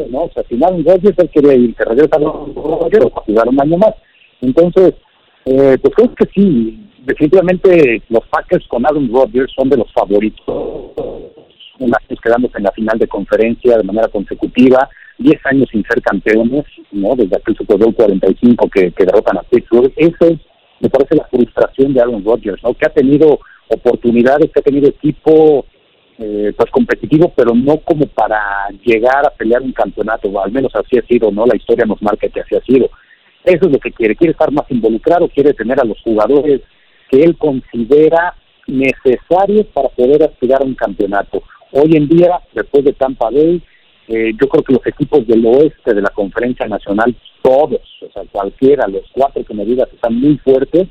¿no? 0.10 0.24
O 0.24 0.32
sea, 0.34 0.44
si 0.50 0.56
Aaron 0.63 0.84
Rodgers 0.84 1.18
él 1.18 1.30
quería 1.30 1.54
ir, 1.54 1.75
que 1.75 1.86
regresa 1.86 2.16
a 2.16 2.20
Rodgers 2.20 3.06
jugar 3.25 3.48
un 3.48 3.62
año 3.62 3.78
más. 3.78 3.94
Entonces, 4.42 4.94
eh, 5.46 5.78
pues 5.82 5.96
creo 5.96 6.16
que 6.16 6.25
sí, 6.34 6.88
definitivamente 7.06 8.01
los 8.10 8.25
Packers 8.28 8.68
con 8.68 8.86
Aaron 8.86 9.12
Rodgers 9.12 9.51
son 9.56 9.70
de 9.70 9.78
los 9.78 9.92
favoritos. 9.94 10.46
Un 11.80 11.92
año 11.96 12.22
quedándose 12.22 12.58
en 12.58 12.63
la 12.63 12.72
final 12.72 13.00
de 13.00 13.08
conferencia 13.08 13.78
de 13.78 13.84
manera 13.84 14.08
consecutiva, 14.08 14.90
10 15.18 15.46
años 15.46 15.70
sin 15.72 15.84
ser 15.84 16.01
campeones, 16.01 16.66
¿no? 16.92 17.16
Desde 17.16 17.36
aquel 17.36 17.56
Super 17.56 17.78
Bowl 17.78 17.96
45 17.96 18.70
que, 18.70 18.92
que 18.92 19.06
derrotan 19.06 19.38
a 19.38 19.44
Pittsburgh. 19.44 19.92
Esa 19.96 20.28
es, 20.28 20.40
me 20.80 20.90
parece, 20.90 21.16
la 21.16 21.25
frustración 21.25 21.94
de 21.94 22.01
Aaron 22.01 22.24
Rodgers, 22.24 22.62
¿no? 22.63 22.74
Que 22.74 22.86
ha 22.86 22.94
tenido 22.94 23.40
oportunidades, 23.68 24.51
que 24.51 24.60
ha 24.60 24.63
tenido 24.63 24.90
equipo 24.90 25.66
eh, 26.22 26.54
pues 26.56 26.70
competitivo, 26.72 27.34
pero 27.36 27.54
no 27.56 27.78
como 27.78 28.06
para 28.06 28.70
llegar 28.84 29.25
a 29.25 29.32
pelear 29.32 29.62
un 29.62 29.72
campeonato, 29.72 30.30
o 30.30 30.40
al 30.40 30.51
menos 30.51 30.72
así 30.75 30.98
ha 30.98 31.06
sido, 31.08 31.32
¿no? 31.32 31.46
La 31.46 31.56
historia 31.56 31.86
nos 31.86 32.01
marca 32.01 32.30
que 32.30 32.42
así 32.42 32.56
ha 32.56 32.62
sido. 32.62 32.90
Eso 33.44 33.66
es 33.66 33.72
lo 33.72 33.80
que 33.80 33.92
quiere, 33.92 34.16
quiere 34.16 34.32
estar 34.32 34.51
más 34.51 34.70
involucrado, 34.70 35.28
quiere 35.30 35.54
tener 35.54 35.80
a 35.80 35.84
los 35.84 36.00
jugadores 36.01 36.62
que 37.10 37.24
él 37.24 37.36
considera 37.38 38.36
necesarios 38.68 39.66
para 39.74 39.90
poder 39.90 40.24
aspirar 40.24 40.62
a 40.62 40.66
un 40.66 40.75
campeonato. 40.75 41.42
Hoy 41.72 41.96
en 41.96 42.08
día, 42.08 42.40
después 42.54 42.86
de 42.86 42.94
Tampa 42.94 43.30
Bay, 43.30 43.62
eh, 44.08 44.32
yo 44.40 44.48
creo 44.48 44.63
que 44.63 44.74
los 44.74 44.86
equipos 44.86 45.25
del 45.25 45.46
oeste 45.46 45.94
de 45.94 46.01
la 46.01 46.10
conferencia 46.10 46.68
nacional, 46.68 47.16
todos, 47.42 47.82
o 48.01 48.12
sea, 48.13 48.24
cualquiera, 48.32 48.88
los 48.88 49.04
cuatro 49.12 49.44
que 49.44 49.54
me 49.54 49.66
digas, 49.66 49.90
están 49.92 50.20
muy 50.20 50.38
fuertes 50.38 50.88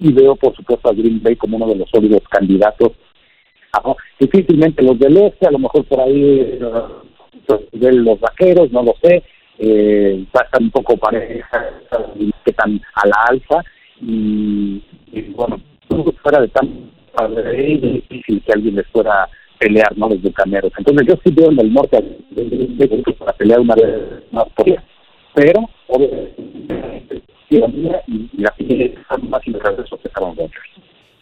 y 0.00 0.12
veo 0.12 0.36
por 0.36 0.54
supuesto 0.56 0.88
a 0.88 0.94
Green 0.94 1.22
Bay 1.22 1.36
como 1.36 1.56
uno 1.56 1.66
de 1.66 1.76
los 1.76 1.90
sólidos 1.90 2.22
candidatos. 2.30 2.92
Difícilmente 4.18 4.82
los 4.82 4.98
del 4.98 5.16
este, 5.16 5.46
a 5.46 5.50
lo 5.50 5.58
mejor 5.58 5.84
por 5.84 6.00
ahí 6.00 6.58
de 7.72 7.92
los 7.92 8.20
vaqueros, 8.20 8.70
no 8.70 8.82
lo 8.82 8.94
sé, 9.02 9.22
eh, 9.58 10.24
un 10.60 10.70
poco 10.70 10.96
pareja, 10.96 11.70
que 12.44 12.50
están 12.50 12.80
a 12.94 13.06
la 13.06 13.16
alza 13.28 13.62
y, 14.00 14.82
bueno, 15.34 15.60
fuera 16.22 16.40
de 16.40 16.48
tan 16.48 16.90
es 17.46 17.80
difícil 17.80 18.42
que 18.44 18.52
alguien 18.52 18.74
les 18.74 18.86
pueda 18.88 19.28
pelear, 19.58 19.96
¿no? 19.96 20.08
Los 20.08 20.20
bucaneros. 20.20 20.72
Entonces 20.76 21.06
yo 21.06 21.14
sí 21.24 21.32
veo 21.32 21.50
en 21.50 21.60
el 21.60 21.72
norte 21.72 22.02
para 23.18 23.32
pelear 23.34 23.60
una 23.60 23.74
vez 23.76 24.32
más 24.32 24.44
por 24.56 24.66
pero 25.34 25.68
obviamente 25.88 27.22
y 27.50 28.42
la 28.42 28.52
más 29.28 29.42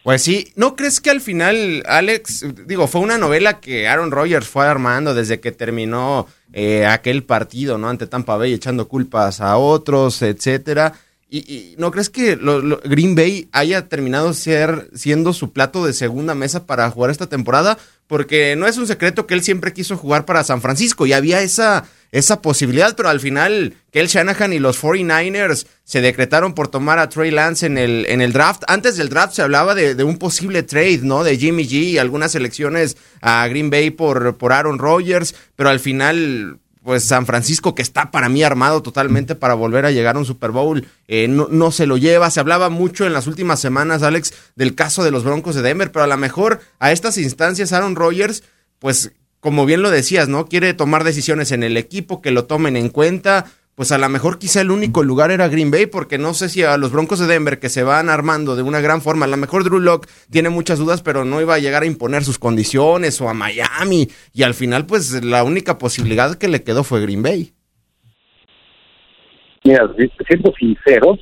Pues 0.03 0.21
sí, 0.21 0.51
¿no 0.57 0.75
crees 0.75 0.99
que 0.99 1.09
al 1.09 1.21
final, 1.21 1.81
Alex, 1.87 2.45
digo, 2.67 2.87
fue 2.87 2.99
una 2.99 3.17
novela 3.17 3.61
que 3.61 3.87
Aaron 3.87 4.11
Rodgers 4.11 4.47
fue 4.47 4.67
armando 4.67 5.13
desde 5.13 5.39
que 5.39 5.53
terminó 5.53 6.27
eh, 6.51 6.85
aquel 6.85 7.23
partido, 7.23 7.77
¿no? 7.77 7.87
Ante 7.87 8.05
Tampa 8.05 8.35
Bay, 8.35 8.51
echando 8.51 8.89
culpas 8.89 9.39
a 9.39 9.55
otros, 9.55 10.21
etcétera. 10.21 10.93
¿Y, 11.29 11.73
no 11.79 11.89
crees 11.89 12.11
que 12.11 12.37
Green 12.83 13.15
Bay 13.15 13.47
haya 13.53 13.87
terminado 13.87 14.33
siendo 14.33 15.33
su 15.33 15.51
plato 15.51 15.83
de 15.83 15.93
segunda 15.93 16.35
mesa 16.35 16.67
para 16.67 16.91
jugar 16.91 17.09
esta 17.09 17.27
temporada? 17.27 17.79
Porque 18.05 18.55
no 18.55 18.67
es 18.67 18.77
un 18.77 18.85
secreto 18.85 19.25
que 19.25 19.33
él 19.33 19.41
siempre 19.41 19.73
quiso 19.73 19.97
jugar 19.97 20.25
para 20.25 20.43
San 20.43 20.61
Francisco 20.61 21.07
y 21.07 21.13
había 21.13 21.41
esa, 21.41 21.85
esa 22.13 22.43
posibilidad, 22.43 22.95
pero 22.95 23.09
al 23.09 23.19
final 23.19 23.73
Kel 23.91 24.07
Shanahan 24.07 24.53
y 24.53 24.59
los 24.59 24.81
49ers 24.81 25.65
se 25.83 25.99
decretaron 25.99 26.53
por 26.53 26.67
tomar 26.67 26.99
a 26.99 27.09
Trey 27.09 27.31
Lance 27.31 27.65
en 27.65 27.79
el, 27.79 28.05
en 28.07 28.21
el 28.21 28.31
draft. 28.31 28.61
Antes 28.67 28.97
del 28.97 29.09
draft 29.09 29.33
se 29.33 29.41
hablaba 29.41 29.73
de, 29.73 30.01
un 30.03 30.17
posible 30.17 30.61
trade, 30.61 30.99
¿no? 31.01 31.23
De 31.23 31.39
Jimmy 31.39 31.67
G 31.67 31.73
y 31.73 31.97
algunas 31.97 32.35
elecciones 32.35 32.97
a 33.21 33.47
Green 33.47 33.71
Bay 33.71 33.89
por, 33.89 34.37
por 34.37 34.53
Aaron 34.53 34.77
Rodgers, 34.77 35.33
pero 35.55 35.71
al 35.71 35.79
final 35.79 36.59
pues 36.83 37.03
San 37.03 37.25
Francisco, 37.25 37.73
que 37.73 37.81
está 37.81 38.11
para 38.11 38.29
mí 38.29 38.43
armado 38.43 38.83
totalmente 38.83 39.33
para 39.33 39.55
volver 39.55 39.85
a 39.85 39.91
llegar 39.91 40.15
a 40.15 40.19
un 40.19 40.25
Super 40.25 40.51
Bowl, 40.51 40.85
eh, 41.07 41.27
no, 41.27 41.47
no, 41.49 41.71
se 41.71 41.87
lo 41.87 41.97
lleva. 41.97 42.29
Se 42.29 42.41
hablaba 42.41 42.69
mucho 42.69 43.07
en 43.07 43.13
las 43.13 43.25
últimas 43.25 43.59
semanas, 43.59 44.03
Alex, 44.03 44.33
del 44.55 44.75
caso 44.75 45.03
de 45.03 45.09
los 45.09 45.23
Broncos 45.23 45.55
de 45.55 45.63
Denver, 45.63 45.91
pero 45.91 46.03
a 46.03 46.07
lo 46.07 46.17
mejor 46.17 46.59
a 46.77 46.91
estas 46.91 47.17
instancias 47.17 47.73
Aaron 47.73 47.95
Rodgers, 47.95 48.43
pues 48.77 49.13
como 49.43 49.67
bien 49.67 49.83
lo 49.83 49.91
decías, 49.91 50.27
¿no? 50.29 50.47
Quiere 50.47 50.73
tomar 50.73 51.03
decisiones 51.03 51.51
en 51.51 51.61
el 51.61 51.77
equipo, 51.77 52.21
que 52.21 52.31
lo 52.31 52.45
tomen 52.45 52.77
en 52.77 52.89
cuenta 52.89 53.45
pues 53.75 53.91
a 53.91 53.97
lo 53.97 54.07
mejor 54.07 54.37
quizá 54.37 54.61
el 54.61 54.69
único 54.69 55.01
lugar 55.01 55.31
era 55.31 55.47
Green 55.47 55.71
Bay, 55.71 55.87
porque 55.87 56.19
no 56.19 56.35
sé 56.35 56.47
si 56.47 56.61
a 56.61 56.77
los 56.77 56.91
Broncos 56.91 57.19
de 57.19 57.25
Denver 57.25 57.59
que 57.59 57.69
se 57.69 57.81
van 57.81 58.07
armando 58.07 58.55
de 58.55 58.61
una 58.61 58.81
gran 58.81 59.01
forma, 59.01 59.25
a 59.25 59.29
lo 59.29 59.37
mejor 59.37 59.63
Drew 59.63 59.79
Locke 59.79 60.07
tiene 60.29 60.49
muchas 60.49 60.77
dudas, 60.77 61.01
pero 61.01 61.25
no 61.25 61.41
iba 61.41 61.55
a 61.55 61.59
llegar 61.59 61.81
a 61.81 61.87
imponer 61.87 62.23
sus 62.23 62.37
condiciones 62.37 63.19
o 63.19 63.29
a 63.29 63.33
Miami, 63.33 64.07
y 64.31 64.43
al 64.43 64.53
final 64.53 64.85
pues 64.85 65.23
la 65.23 65.43
única 65.43 65.79
posibilidad 65.79 66.35
que 66.35 66.47
le 66.47 66.63
quedó 66.63 66.83
fue 66.83 67.01
Green 67.01 67.23
Bay. 67.23 67.51
Mira, 69.63 69.89
siendo 70.27 70.53
sinceros, 70.53 71.19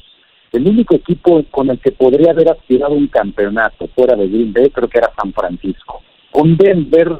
el 0.52 0.68
único 0.68 0.96
equipo 0.96 1.42
con 1.52 1.70
el 1.70 1.80
que 1.80 1.92
podría 1.92 2.32
haber 2.32 2.50
aspirado 2.50 2.94
un 2.96 3.08
campeonato 3.08 3.88
fuera 3.96 4.18
de 4.18 4.28
Green 4.28 4.52
Bay 4.52 4.70
creo 4.72 4.90
que 4.90 4.98
era 4.98 5.12
San 5.16 5.32
Francisco. 5.32 6.02
Con 6.32 6.58
Denver 6.58 7.18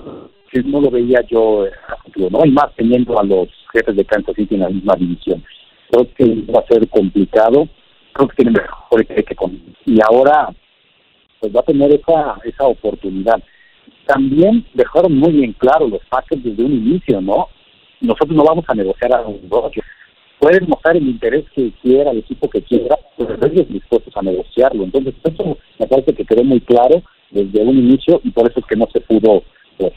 no 0.66 0.82
lo 0.82 0.92
veía 0.92 1.22
yo 1.30 1.66
a 1.66 1.96
futuro, 2.04 2.30
¿no? 2.30 2.46
Y 2.46 2.52
más 2.52 2.74
teniendo 2.76 3.20
a 3.20 3.24
los 3.24 3.48
jefes 3.72 3.96
de 3.96 4.06
Kansas 4.06 4.36
City 4.36 4.56
en 4.56 4.62
la 4.62 4.70
misma 4.70 4.96
división. 4.96 5.44
Creo 5.90 6.08
que 6.14 6.26
va 6.52 6.60
a 6.60 6.68
ser 6.68 6.88
complicado, 6.90 7.68
creo 8.14 8.28
que 8.28 8.36
tiene 8.36 8.52
mejor 8.52 9.06
que 9.06 9.36
con 9.36 9.60
y 9.86 10.00
ahora 10.02 10.50
pues 11.40 11.56
va 11.56 11.62
a 11.62 11.64
tener 11.64 11.92
esa 11.92 12.38
esa 12.44 12.66
oportunidad. 12.66 13.42
También 14.06 14.66
dejaron 14.74 15.18
muy 15.18 15.32
bien 15.32 15.54
claro 15.54 15.88
los 15.88 16.02
Packers 16.10 16.44
desde 16.44 16.64
un 16.64 16.74
inicio, 16.74 17.22
¿no? 17.22 17.48
Nosotros 18.02 18.36
no 18.36 18.44
vamos 18.44 18.66
a 18.68 18.76
negociar 18.76 19.14
a 19.14 19.22
un 19.22 19.42
Rodgers. 19.50 19.88
Pueden 20.40 20.68
mostrar 20.68 20.98
el 20.98 21.08
interés 21.08 21.46
que 21.56 21.72
quiera, 21.84 22.12
el 22.12 22.18
equipo 22.18 22.50
que 22.50 22.64
quiera, 22.64 22.98
pero 23.16 23.36
ellos 23.46 23.70
dispuestos 23.70 24.16
a 24.18 24.24
negociarlo. 24.24 24.84
Entonces, 24.84 25.14
eso 25.24 25.58
me 25.78 25.86
parece 25.86 26.16
que 26.16 26.26
quedó 26.26 26.44
muy 26.44 26.60
claro 26.62 27.04
desde 27.30 27.62
un 27.62 27.78
inicio 27.78 28.20
y 28.24 28.32
por 28.32 28.50
eso 28.50 28.60
es 28.60 28.66
que 28.66 28.76
no 28.76 28.88
se 28.92 29.02
pudo 29.02 29.44
pues 29.82 29.94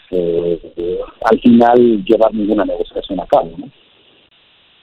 eh, 0.77 0.99
al 1.25 1.41
final 1.41 2.05
llevar 2.05 2.33
ninguna 2.33 2.65
negociación 2.65 3.21
a 3.21 3.27
cabo, 3.27 3.53
¿no? 3.59 3.71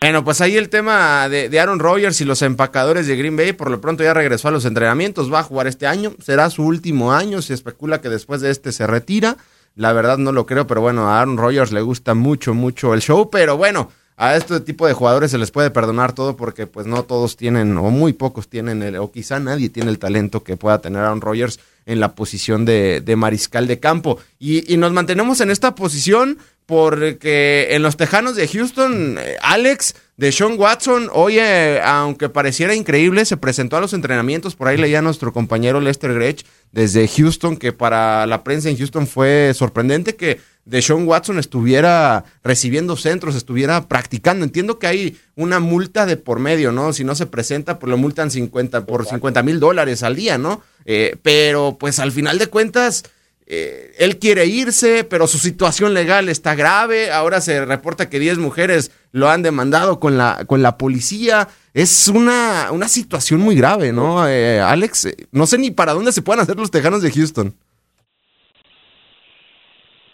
Bueno, 0.01 0.23
pues 0.23 0.41
ahí 0.41 0.57
el 0.57 0.69
tema 0.69 1.29
de, 1.29 1.59
Aaron 1.59 1.77
Rodgers 1.77 2.19
y 2.21 2.25
los 2.25 2.41
empacadores 2.41 3.05
de 3.05 3.15
Green 3.15 3.37
Bay, 3.37 3.53
por 3.53 3.69
lo 3.69 3.79
pronto 3.81 4.03
ya 4.03 4.15
regresó 4.15 4.47
a 4.47 4.51
los 4.51 4.65
entrenamientos, 4.65 5.31
va 5.31 5.41
a 5.41 5.43
jugar 5.43 5.67
este 5.67 5.85
año, 5.85 6.13
será 6.19 6.49
su 6.49 6.63
último 6.63 7.13
año, 7.13 7.43
se 7.43 7.53
especula 7.53 8.01
que 8.01 8.09
después 8.09 8.41
de 8.41 8.49
este 8.49 8.71
se 8.71 8.87
retira, 8.87 9.37
la 9.75 9.93
verdad 9.93 10.17
no 10.17 10.31
lo 10.31 10.47
creo, 10.47 10.65
pero 10.65 10.81
bueno, 10.81 11.07
a 11.07 11.21
Aaron 11.21 11.37
Rodgers 11.37 11.71
le 11.71 11.81
gusta 11.81 12.15
mucho, 12.15 12.55
mucho 12.55 12.95
el 12.95 13.01
show, 13.01 13.29
pero 13.29 13.57
bueno, 13.57 13.91
a 14.17 14.35
este 14.35 14.59
tipo 14.61 14.87
de 14.87 14.93
jugadores 14.93 15.29
se 15.29 15.37
les 15.37 15.51
puede 15.51 15.69
perdonar 15.69 16.13
todo 16.13 16.35
porque 16.35 16.65
pues 16.65 16.87
no 16.87 17.03
todos 17.03 17.37
tienen, 17.37 17.77
o 17.77 17.91
muy 17.91 18.13
pocos 18.13 18.47
tienen, 18.47 18.81
el, 18.81 18.95
o 18.95 19.11
quizá 19.11 19.39
nadie 19.39 19.69
tiene 19.69 19.91
el 19.91 19.99
talento 19.99 20.43
que 20.43 20.57
pueda 20.57 20.81
tener 20.81 21.03
Aaron 21.03 21.21
Rodgers 21.21 21.59
en 21.85 21.99
la 21.99 22.15
posición 22.15 22.65
de, 22.65 23.03
mariscal 23.17 23.67
de 23.67 23.79
campo. 23.79 24.19
Y, 24.39 24.77
nos 24.77 24.91
mantenemos 24.91 25.41
en 25.41 25.51
esta 25.51 25.75
posición 25.75 26.37
porque 26.65 27.69
en 27.71 27.81
los 27.81 27.97
Tejanos 27.97 28.35
de 28.35 28.47
Houston, 28.47 29.17
eh, 29.19 29.35
Alex 29.41 29.95
de 30.21 30.31
Sean 30.31 30.53
Watson, 30.55 31.09
oye, 31.13 31.81
aunque 31.81 32.29
pareciera 32.29 32.75
increíble, 32.75 33.25
se 33.25 33.37
presentó 33.37 33.77
a 33.77 33.81
los 33.81 33.93
entrenamientos, 33.93 34.55
por 34.55 34.67
ahí 34.67 34.77
leía 34.77 35.01
nuestro 35.01 35.33
compañero 35.33 35.81
Lester 35.81 36.13
Gretsch 36.13 36.45
desde 36.71 37.07
Houston, 37.07 37.57
que 37.57 37.73
para 37.73 38.27
la 38.27 38.43
prensa 38.43 38.69
en 38.69 38.77
Houston 38.77 39.07
fue 39.07 39.51
sorprendente 39.55 40.15
que 40.15 40.39
de 40.63 40.83
Sean 40.83 41.07
Watson 41.07 41.39
estuviera 41.39 42.23
recibiendo 42.43 42.97
centros, 42.97 43.33
estuviera 43.33 43.87
practicando. 43.87 44.45
Entiendo 44.45 44.77
que 44.77 44.85
hay 44.85 45.17
una 45.35 45.59
multa 45.59 46.05
de 46.05 46.17
por 46.17 46.37
medio, 46.37 46.71
¿no? 46.71 46.93
Si 46.93 47.03
no 47.03 47.15
se 47.15 47.25
presenta, 47.25 47.79
pues 47.79 47.89
lo 47.89 47.97
multan 47.97 48.29
50, 48.29 48.85
por 48.85 49.07
50 49.07 49.41
mil 49.41 49.59
dólares 49.59 50.03
al 50.03 50.15
día, 50.15 50.37
¿no? 50.37 50.61
Eh, 50.85 51.17
pero 51.23 51.77
pues 51.79 51.97
al 51.97 52.11
final 52.11 52.37
de 52.37 52.45
cuentas, 52.45 53.05
eh, 53.53 53.91
él 53.99 54.17
quiere 54.17 54.45
irse, 54.45 55.03
pero 55.03 55.27
su 55.27 55.37
situación 55.37 55.93
legal 55.93 56.29
está 56.29 56.55
grave. 56.55 57.11
Ahora 57.11 57.41
se 57.41 57.65
reporta 57.65 58.09
que 58.09 58.17
10 58.17 58.37
mujeres 58.37 58.97
lo 59.11 59.29
han 59.29 59.43
demandado 59.43 59.99
con 59.99 60.17
la, 60.17 60.45
con 60.47 60.61
la 60.61 60.77
policía. 60.77 61.49
Es 61.73 62.07
una, 62.07 62.71
una 62.71 62.87
situación 62.87 63.41
muy 63.41 63.57
grave, 63.57 63.91
¿no? 63.91 64.25
Eh, 64.25 64.61
Alex, 64.61 65.13
no 65.33 65.45
sé 65.45 65.57
ni 65.57 65.69
para 65.69 65.91
dónde 65.91 66.13
se 66.13 66.21
pueden 66.21 66.39
hacer 66.39 66.55
los 66.55 66.71
tejanos 66.71 67.01
de 67.01 67.11
Houston. 67.11 67.53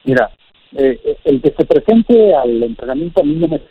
Mira, 0.03 0.31
eh, 0.75 0.99
el 1.23 1.39
que 1.39 1.53
se 1.55 1.63
presente 1.63 2.33
al 2.33 2.63
entrenamiento 2.63 3.21
a 3.21 3.23
mí 3.23 3.35
no 3.35 3.47
me 3.47 3.61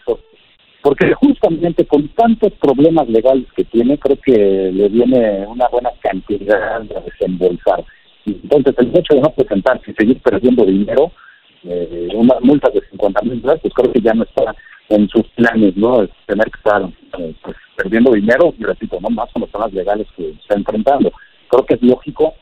porque 0.81 1.13
justamente 1.15 1.85
con 1.85 2.07
tantos 2.11 2.53
problemas 2.61 3.09
legales 3.09 3.47
que 3.57 3.65
tiene, 3.65 3.99
creo 3.99 4.17
que 4.25 4.71
le 4.73 4.89
viene 4.89 5.45
una 5.49 5.67
buena 5.67 5.91
cantidad 6.01 6.83
de 6.83 6.95
desembolsar. 7.01 7.85
Entonces, 8.27 8.75
el 8.79 8.97
hecho 8.97 9.15
de 9.15 9.21
no 9.21 9.31
presentarse 9.31 9.91
y 9.91 9.95
seguir 9.95 10.21
perdiendo 10.21 10.65
dinero, 10.65 11.13
eh, 11.65 12.09
unas 12.15 12.41
multas 12.43 12.73
de 12.75 12.81
50 12.91 13.23
mil 13.23 13.41
dólares, 13.41 13.63
pues 13.63 13.75
creo 13.75 13.93
que 13.93 14.01
ya 14.01 14.15
no 14.15 14.25
está 14.25 14.55
en 14.89 15.09
sus 15.09 15.27
planes, 15.31 15.77
¿no? 15.77 16.07
tener 16.27 16.51
que 16.51 16.59
estar 16.59 16.83
eh, 17.19 17.35
pues, 17.43 17.57
perdiendo 17.77 18.13
dinero, 18.13 18.55
y 18.59 18.65
repito, 18.65 18.99
no 19.01 19.11
más 19.11 19.31
con 19.33 19.43
los 19.43 19.51
temas 19.51 19.73
legales 19.73 20.07
que 20.17 20.31
está 20.31 20.57
enfrentando. 20.57 21.13
Creo 21.49 21.65
que 21.65 21.75
es 21.75 21.83
lógico 21.83 22.35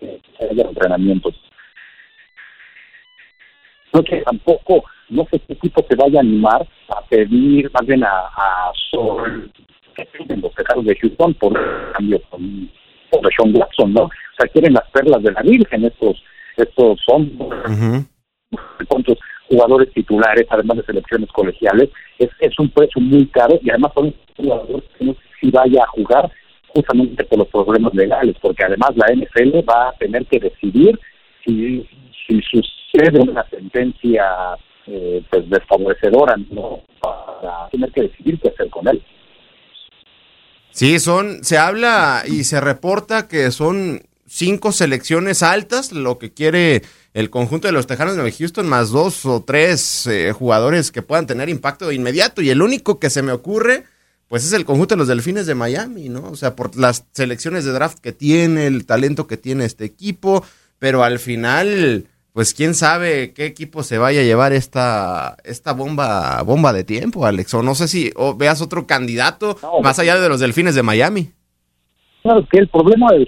que 0.00 0.20
haya 0.50 0.62
entrenamientos 0.62 1.34
no 3.92 4.02
que 4.02 4.20
tampoco, 4.22 4.84
no 5.08 5.26
sé 5.30 5.40
qué 5.40 5.54
tipo 5.56 5.84
se 5.88 5.96
vaya 5.96 6.18
a 6.18 6.22
animar 6.22 6.66
a 6.88 7.02
pedir, 7.08 7.70
más 7.72 7.86
bien 7.86 8.04
a, 8.04 8.08
a 8.08 8.72
que 9.94 10.04
piden 10.06 10.40
los 10.40 10.52
pecados 10.52 10.84
de 10.84 10.96
Houston 10.96 11.34
por 11.34 11.92
cambio 11.92 12.20
con, 12.30 12.70
con 13.10 13.30
Sean 13.36 13.56
Watson, 13.56 13.92
¿no? 13.94 14.08
Sea, 14.38 14.48
quieren 14.52 14.74
las 14.74 14.88
perlas 14.90 15.22
de 15.22 15.32
la 15.32 15.42
Virgen, 15.42 15.84
estos, 15.84 16.22
estos 16.56 17.00
son 17.04 17.30
uh 17.38 18.04
jugadores 19.48 19.92
titulares, 19.94 20.46
además 20.50 20.76
de 20.76 20.84
selecciones 20.84 21.30
colegiales, 21.32 21.88
es, 22.18 22.28
es 22.40 22.58
un 22.58 22.68
precio 22.70 23.00
muy 23.00 23.26
caro 23.28 23.58
y 23.62 23.70
además 23.70 23.92
son 23.94 24.14
jugadores 24.36 24.84
que 24.98 25.04
no 25.06 25.12
sé 25.14 25.20
si 25.40 25.50
vaya 25.50 25.84
a 25.84 25.86
jugar 25.86 26.30
justamente 26.74 27.24
por 27.24 27.38
los 27.38 27.48
problemas 27.48 27.94
legales, 27.94 28.36
porque 28.40 28.64
además 28.64 28.90
la 28.96 29.06
NFL 29.14 29.66
va 29.68 29.88
a 29.88 29.92
tener 29.98 30.26
que 30.26 30.38
decidir 30.38 30.98
si, 31.44 31.88
si 32.26 32.40
sus 32.42 32.66
de 32.92 33.20
una 33.20 33.48
sentencia 33.48 34.24
eh, 34.86 35.22
pues 35.30 35.48
desfavorecedora, 35.48 36.36
¿no? 36.50 36.80
Para 37.00 37.68
tener 37.70 37.92
que 37.92 38.02
decidir 38.02 38.40
qué 38.40 38.48
hacer 38.48 38.68
con 38.70 38.88
él. 38.88 39.02
Sí, 40.70 40.98
son, 40.98 41.44
se 41.44 41.58
habla 41.58 42.22
y 42.26 42.44
se 42.44 42.60
reporta 42.60 43.28
que 43.28 43.50
son 43.50 44.00
cinco 44.28 44.72
selecciones 44.72 45.42
altas, 45.42 45.92
lo 45.92 46.18
que 46.18 46.32
quiere 46.32 46.82
el 47.14 47.30
conjunto 47.30 47.66
de 47.66 47.72
los 47.72 47.86
Tejanos 47.86 48.16
de 48.16 48.30
Houston, 48.30 48.68
más 48.68 48.90
dos 48.90 49.26
o 49.26 49.42
tres 49.42 50.06
eh, 50.06 50.32
jugadores 50.32 50.92
que 50.92 51.02
puedan 51.02 51.26
tener 51.26 51.48
impacto 51.48 51.88
de 51.88 51.94
inmediato. 51.94 52.42
Y 52.42 52.50
el 52.50 52.62
único 52.62 52.98
que 53.00 53.10
se 53.10 53.22
me 53.22 53.32
ocurre, 53.32 53.84
pues 54.28 54.44
es 54.44 54.52
el 54.52 54.64
conjunto 54.64 54.94
de 54.94 54.98
los 54.98 55.08
Delfines 55.08 55.46
de 55.46 55.54
Miami, 55.54 56.08
¿no? 56.08 56.28
O 56.30 56.36
sea, 56.36 56.54
por 56.54 56.76
las 56.76 57.06
selecciones 57.12 57.64
de 57.64 57.72
draft 57.72 57.98
que 57.98 58.12
tiene, 58.12 58.66
el 58.66 58.86
talento 58.86 59.26
que 59.26 59.36
tiene 59.36 59.64
este 59.64 59.84
equipo, 59.84 60.44
pero 60.78 61.02
al 61.02 61.18
final, 61.18 62.06
pues 62.32 62.54
quién 62.54 62.74
sabe 62.74 63.32
qué 63.32 63.46
equipo 63.46 63.82
se 63.82 63.98
vaya 63.98 64.20
a 64.20 64.24
llevar 64.24 64.52
esta, 64.52 65.38
esta 65.44 65.72
bomba, 65.72 66.42
bomba 66.42 66.72
de 66.72 66.84
tiempo, 66.84 67.26
Alex. 67.26 67.54
O 67.54 67.62
no 67.62 67.74
sé 67.74 67.88
si 67.88 68.12
veas 68.36 68.60
otro 68.60 68.86
candidato 68.86 69.56
más 69.82 69.98
allá 69.98 70.20
de 70.20 70.28
los 70.28 70.40
Delfines 70.40 70.74
de 70.74 70.82
Miami. 70.82 71.32
Claro, 72.22 72.46
que 72.50 72.58
el 72.58 72.68
problema 72.68 73.12
de 73.12 73.24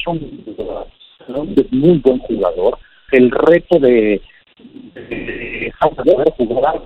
Es 1.57 1.73
muy 1.73 1.99
buen 1.99 2.19
jugador. 2.21 2.79
El 3.13 3.31
reto 3.31 3.79
de, 3.79 4.21
de, 4.95 5.73
jugar 5.79 6.83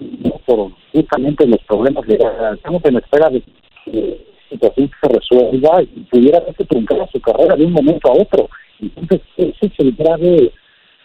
por 0.46 0.70
justamente 0.92 1.46
los 1.46 1.60
problemas 1.64 2.06
de 2.06 2.18
estamos 2.54 2.84
en 2.84 2.96
espera 2.96 3.30
de 3.30 3.42
que 3.84 4.24
situación 4.50 4.90
se 5.02 5.08
resuelva 5.08 5.82
y 5.82 5.86
pudiera 6.10 6.38
haberse 6.38 6.64
truncar 6.64 7.08
su 7.12 7.20
carrera 7.20 7.56
de 7.56 7.64
un 7.66 7.72
momento 7.72 8.10
a 8.10 8.14
otro. 8.14 8.48
Entonces, 8.80 9.20
ese 9.36 9.66
es 9.66 9.72
el 9.78 9.92
grave 9.92 10.52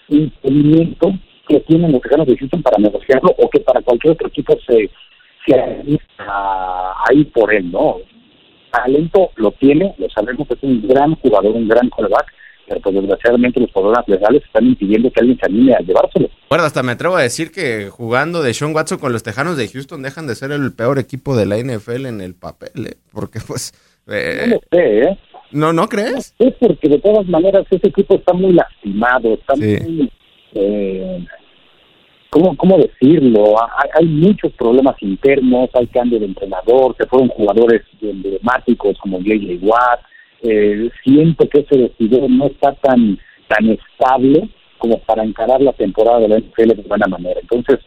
impedimento 0.09 1.13
que 1.47 1.59
tienen 1.61 1.91
los 1.91 2.01
tejanos 2.01 2.27
de 2.27 2.37
Houston 2.37 2.61
para 2.61 2.77
negociarlo 2.77 3.33
o 3.37 3.49
que 3.49 3.59
para 3.59 3.81
cualquier 3.81 4.13
otro 4.13 4.27
equipo 4.27 4.55
se, 4.67 4.89
se 5.45 5.99
a, 6.19 6.93
ir 7.13 7.31
por 7.31 7.53
él, 7.53 7.71
¿no? 7.71 7.97
Talento 8.71 9.31
lo 9.35 9.51
tiene, 9.53 9.95
lo 9.97 10.09
sabemos, 10.09 10.47
es 10.49 10.57
un 10.61 10.87
gran 10.87 11.15
jugador, 11.15 11.55
un 11.55 11.67
gran 11.67 11.89
coreback, 11.89 12.31
pero 12.69 12.81
pues 12.81 12.95
desgraciadamente 12.95 13.59
los 13.59 13.71
problemas 13.71 14.07
legales 14.07 14.43
están 14.45 14.65
impidiendo 14.65 15.11
que 15.11 15.19
alguien 15.19 15.39
se 15.39 15.45
anime 15.47 15.73
a 15.73 15.79
llevárselo. 15.79 16.29
Bueno, 16.49 16.63
hasta 16.63 16.83
me 16.83 16.91
atrevo 16.91 17.15
a 17.15 17.23
decir 17.23 17.51
que 17.51 17.89
jugando 17.89 18.43
de 18.43 18.53
Sean 18.53 18.75
Watson 18.75 18.99
con 18.99 19.11
los 19.11 19.23
Tejanos 19.23 19.57
de 19.57 19.67
Houston 19.67 20.03
dejan 20.03 20.27
de 20.27 20.35
ser 20.35 20.51
el 20.51 20.71
peor 20.73 20.99
equipo 20.99 21.35
de 21.35 21.47
la 21.47 21.57
NFL 21.57 22.05
en 22.05 22.21
el 22.21 22.35
papel, 22.35 22.87
¿eh? 22.87 22.97
porque 23.11 23.39
pues... 23.45 23.73
Eh, 24.07 24.45
no 24.47 24.59
sé, 24.71 24.99
¿eh? 25.01 25.17
¿No, 25.51 25.73
no 25.73 25.87
crees? 25.87 26.35
Es 26.37 26.53
porque 26.59 26.87
de 26.87 26.99
todas 26.99 27.27
maneras 27.27 27.65
ese 27.71 27.87
equipo 27.87 28.15
está 28.15 28.33
muy 28.33 28.53
lastimado, 28.53 29.33
está 29.33 29.55
muy... 29.55 30.11
Eh, 30.53 31.25
¿cómo, 32.29 32.55
¿Cómo 32.55 32.77
decirlo? 32.77 33.55
Hay, 33.61 33.89
hay, 33.99 34.05
muchos 34.05 34.51
problemas 34.53 34.95
internos, 35.01 35.69
hay 35.73 35.87
cambio 35.87 36.19
de 36.19 36.25
entrenador, 36.25 36.95
se 36.97 37.07
fueron 37.07 37.29
jugadores 37.29 37.81
emblemáticos 38.01 38.97
como 38.99 39.17
J.J. 39.17 39.65
Watt, 39.65 40.01
eh, 40.41 40.89
siento 41.03 41.47
que 41.49 41.61
ese 41.61 41.77
decidor 41.77 42.29
no 42.29 42.47
está 42.47 42.73
tan, 42.75 43.17
tan 43.47 43.69
estable 43.69 44.49
como 44.77 44.99
para 45.01 45.23
encarar 45.23 45.61
la 45.61 45.73
temporada 45.73 46.19
de 46.19 46.27
la 46.29 46.39
NFL 46.39 46.75
de 46.75 46.85
buena 46.87 47.07
manera. 47.07 47.39
Entonces, 47.41 47.79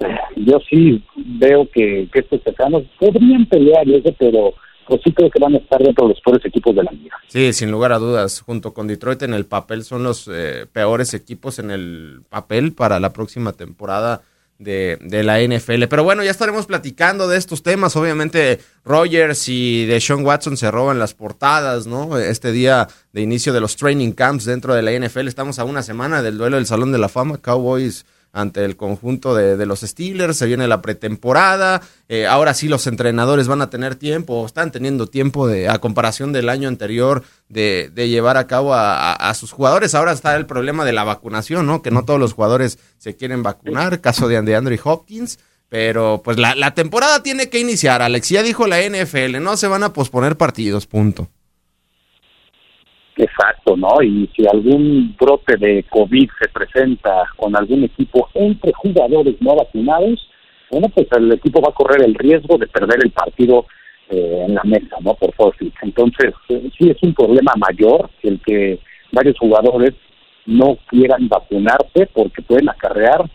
eh, 0.00 0.06
yo 0.36 0.58
sí 0.68 1.02
veo 1.16 1.68
que, 1.70 2.08
que 2.12 2.20
estos 2.20 2.40
cercanos 2.42 2.84
podrían 2.98 3.46
pelear 3.46 3.88
eso, 3.88 4.14
pero 4.18 4.54
pues 4.86 5.00
sí 5.04 5.12
creo 5.12 5.30
que 5.30 5.38
van 5.40 5.54
a 5.54 5.58
estar 5.58 5.80
dentro 5.80 6.06
de 6.06 6.14
los 6.14 6.20
peores 6.20 6.44
equipos 6.44 6.74
de 6.74 6.82
la 6.82 6.90
liga. 6.90 7.16
Sí, 7.28 7.52
sin 7.52 7.70
lugar 7.70 7.92
a 7.92 7.98
dudas, 7.98 8.40
junto 8.40 8.74
con 8.74 8.88
Detroit 8.88 9.22
en 9.22 9.34
el 9.34 9.46
papel 9.46 9.84
son 9.84 10.02
los 10.02 10.28
eh, 10.28 10.66
peores 10.72 11.14
equipos 11.14 11.60
en 11.60 11.70
el 11.70 12.22
papel 12.28 12.72
para 12.72 12.98
la 12.98 13.12
próxima 13.12 13.52
temporada 13.52 14.22
de, 14.60 14.98
de, 15.00 15.24
la 15.24 15.40
NFL. 15.40 15.84
Pero 15.88 16.04
bueno, 16.04 16.22
ya 16.22 16.30
estaremos 16.30 16.66
platicando 16.66 17.26
de 17.26 17.38
estos 17.38 17.62
temas. 17.62 17.96
Obviamente, 17.96 18.60
Rogers 18.84 19.48
y 19.48 19.86
de 19.86 20.00
Sean 20.00 20.24
Watson 20.24 20.56
se 20.56 20.70
roban 20.70 20.98
las 20.98 21.14
portadas, 21.14 21.86
¿no? 21.86 22.18
Este 22.18 22.52
día 22.52 22.86
de 23.12 23.22
inicio 23.22 23.52
de 23.52 23.60
los 23.60 23.76
training 23.76 24.12
camps 24.12 24.44
dentro 24.44 24.74
de 24.74 24.82
la 24.82 24.92
NFL. 24.92 25.28
Estamos 25.28 25.58
a 25.58 25.64
una 25.64 25.82
semana 25.82 26.22
del 26.22 26.36
duelo 26.36 26.56
del 26.56 26.66
Salón 26.66 26.92
de 26.92 26.98
la 26.98 27.08
Fama. 27.08 27.38
Cowboys 27.38 28.04
ante 28.32 28.64
el 28.64 28.76
conjunto 28.76 29.34
de, 29.34 29.66
los 29.66 29.80
Steelers, 29.80 30.36
se 30.36 30.46
viene 30.46 30.68
la 30.68 30.82
pretemporada, 30.82 31.82
eh, 32.08 32.26
ahora 32.26 32.54
sí 32.54 32.68
los 32.68 32.86
entrenadores 32.86 33.48
van 33.48 33.62
a 33.62 33.70
tener 33.70 33.96
tiempo, 33.96 34.46
están 34.46 34.70
teniendo 34.70 35.06
tiempo 35.06 35.48
de, 35.48 35.68
a 35.68 35.78
comparación 35.78 36.32
del 36.32 36.48
año 36.48 36.68
anterior 36.68 37.24
de, 37.48 37.90
llevar 37.94 38.36
a 38.36 38.46
cabo 38.46 38.74
a, 38.74 39.32
sus 39.34 39.52
jugadores, 39.52 39.94
ahora 39.94 40.12
está 40.12 40.36
el 40.36 40.46
problema 40.46 40.84
de 40.84 40.92
la 40.92 41.04
vacunación, 41.04 41.66
¿no? 41.66 41.82
Que 41.82 41.90
no 41.90 42.04
todos 42.04 42.20
los 42.20 42.32
jugadores 42.34 42.78
se 42.98 43.16
quieren 43.16 43.42
vacunar, 43.42 44.00
caso 44.00 44.28
de 44.28 44.36
Andrew 44.36 44.78
Hopkins, 44.84 45.38
pero 45.68 46.20
pues 46.24 46.38
la, 46.38 46.54
la 46.54 46.74
temporada 46.74 47.22
tiene 47.22 47.48
que 47.48 47.60
iniciar, 47.60 48.02
Alex, 48.02 48.28
ya 48.28 48.42
dijo 48.42 48.66
la 48.66 48.80
NFL, 48.80 49.40
no 49.40 49.56
se 49.56 49.68
van 49.68 49.82
a 49.82 49.92
posponer 49.92 50.36
partidos, 50.36 50.86
punto. 50.86 51.28
Exacto, 53.20 53.76
¿no? 53.76 54.02
Y 54.02 54.30
si 54.34 54.46
algún 54.46 55.14
brote 55.20 55.58
de 55.58 55.84
COVID 55.90 56.30
se 56.40 56.48
presenta 56.48 57.24
con 57.36 57.54
algún 57.54 57.84
equipo 57.84 58.30
entre 58.32 58.72
jugadores 58.72 59.34
no 59.40 59.56
vacunados, 59.56 60.26
bueno, 60.70 60.88
pues 60.88 61.06
el 61.14 61.30
equipo 61.30 61.60
va 61.60 61.68
a 61.68 61.74
correr 61.74 62.02
el 62.02 62.14
riesgo 62.14 62.56
de 62.56 62.66
perder 62.66 63.00
el 63.04 63.10
partido 63.10 63.66
eh, 64.08 64.46
en 64.48 64.54
la 64.54 64.62
mesa, 64.64 64.96
¿no? 65.02 65.12
Por 65.14 65.34
forfeit. 65.34 65.74
Entonces, 65.82 66.32
eh, 66.48 66.70
sí 66.78 66.88
es 66.88 66.96
un 67.02 67.12
problema 67.12 67.52
mayor 67.58 68.08
el 68.22 68.40
que 68.40 68.78
varios 69.12 69.38
jugadores 69.38 69.92
no 70.46 70.78
quieran 70.88 71.28
vacunarse 71.28 72.06
porque 72.14 72.40
pueden 72.40 72.70
acarrear 72.70 73.28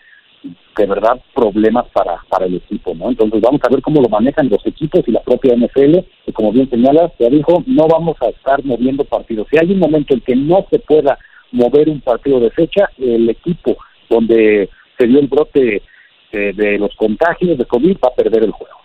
de 0.76 0.86
verdad 0.86 1.20
problemas 1.34 1.86
para, 1.92 2.16
para 2.28 2.46
el 2.46 2.56
equipo, 2.56 2.94
¿no? 2.94 3.08
Entonces 3.08 3.40
vamos 3.40 3.60
a 3.64 3.68
ver 3.68 3.80
cómo 3.80 4.00
lo 4.00 4.08
manejan 4.08 4.48
los 4.48 4.64
equipos 4.66 5.02
y 5.06 5.12
la 5.12 5.22
propia 5.22 5.54
NFL, 5.56 5.98
que 6.24 6.32
como 6.32 6.52
bien 6.52 6.68
señalas, 6.68 7.12
ya 7.18 7.28
dijo, 7.28 7.62
no 7.66 7.86
vamos 7.88 8.16
a 8.20 8.28
estar 8.28 8.64
moviendo 8.64 9.04
partidos. 9.04 9.46
Si 9.50 9.58
hay 9.58 9.70
un 9.72 9.78
momento 9.78 10.14
en 10.14 10.20
que 10.20 10.36
no 10.36 10.66
se 10.70 10.78
pueda 10.78 11.18
mover 11.52 11.88
un 11.88 12.00
partido 12.00 12.40
de 12.40 12.50
fecha, 12.50 12.90
el 12.98 13.28
equipo 13.30 13.76
donde 14.10 14.68
se 14.98 15.06
dio 15.06 15.20
el 15.20 15.28
brote 15.28 15.82
de, 16.32 16.52
de 16.52 16.78
los 16.78 16.94
contagios 16.96 17.56
de 17.56 17.64
COVID 17.64 17.96
va 18.04 18.08
a 18.08 18.14
perder 18.14 18.44
el 18.44 18.52
juego. 18.52 18.76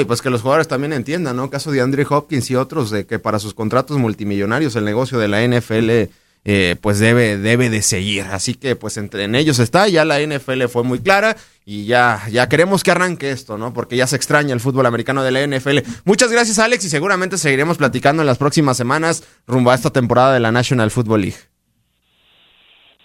Y 0.00 0.04
pues 0.04 0.22
que 0.22 0.30
los 0.30 0.40
jugadores 0.40 0.68
también 0.68 0.94
entiendan, 0.94 1.36
¿no? 1.36 1.50
Caso 1.50 1.70
de 1.70 1.82
Andrew 1.82 2.06
Hopkins 2.08 2.50
y 2.50 2.56
otros, 2.56 2.90
de 2.90 3.06
que 3.06 3.18
para 3.18 3.38
sus 3.38 3.52
contratos 3.52 3.98
multimillonarios 3.98 4.74
el 4.74 4.86
negocio 4.86 5.18
de 5.18 5.28
la 5.28 5.46
NFL 5.46 6.10
eh, 6.44 6.76
pues 6.80 6.98
debe, 6.98 7.38
debe 7.38 7.70
de 7.70 7.82
seguir. 7.82 8.24
Así 8.24 8.54
que 8.54 8.74
pues 8.74 8.96
entre 8.96 9.24
en 9.24 9.34
ellos 9.34 9.58
está, 9.58 9.88
ya 9.88 10.04
la 10.04 10.20
NFL 10.20 10.64
fue 10.64 10.82
muy 10.82 11.00
clara 11.00 11.36
y 11.64 11.86
ya, 11.86 12.22
ya 12.30 12.48
queremos 12.48 12.82
que 12.82 12.90
arranque 12.90 13.30
esto, 13.30 13.58
¿no? 13.58 13.72
Porque 13.72 13.96
ya 13.96 14.06
se 14.06 14.16
extraña 14.16 14.52
el 14.52 14.60
fútbol 14.60 14.86
americano 14.86 15.22
de 15.22 15.30
la 15.30 15.46
NFL. 15.46 15.78
Muchas 16.04 16.32
gracias 16.32 16.58
Alex 16.58 16.84
y 16.84 16.88
seguramente 16.88 17.38
seguiremos 17.38 17.78
platicando 17.78 18.22
en 18.22 18.26
las 18.26 18.38
próximas 18.38 18.76
semanas 18.76 19.40
rumbo 19.46 19.70
a 19.70 19.74
esta 19.74 19.90
temporada 19.90 20.34
de 20.34 20.40
la 20.40 20.50
National 20.50 20.90
Football 20.90 21.22
League. 21.22 21.38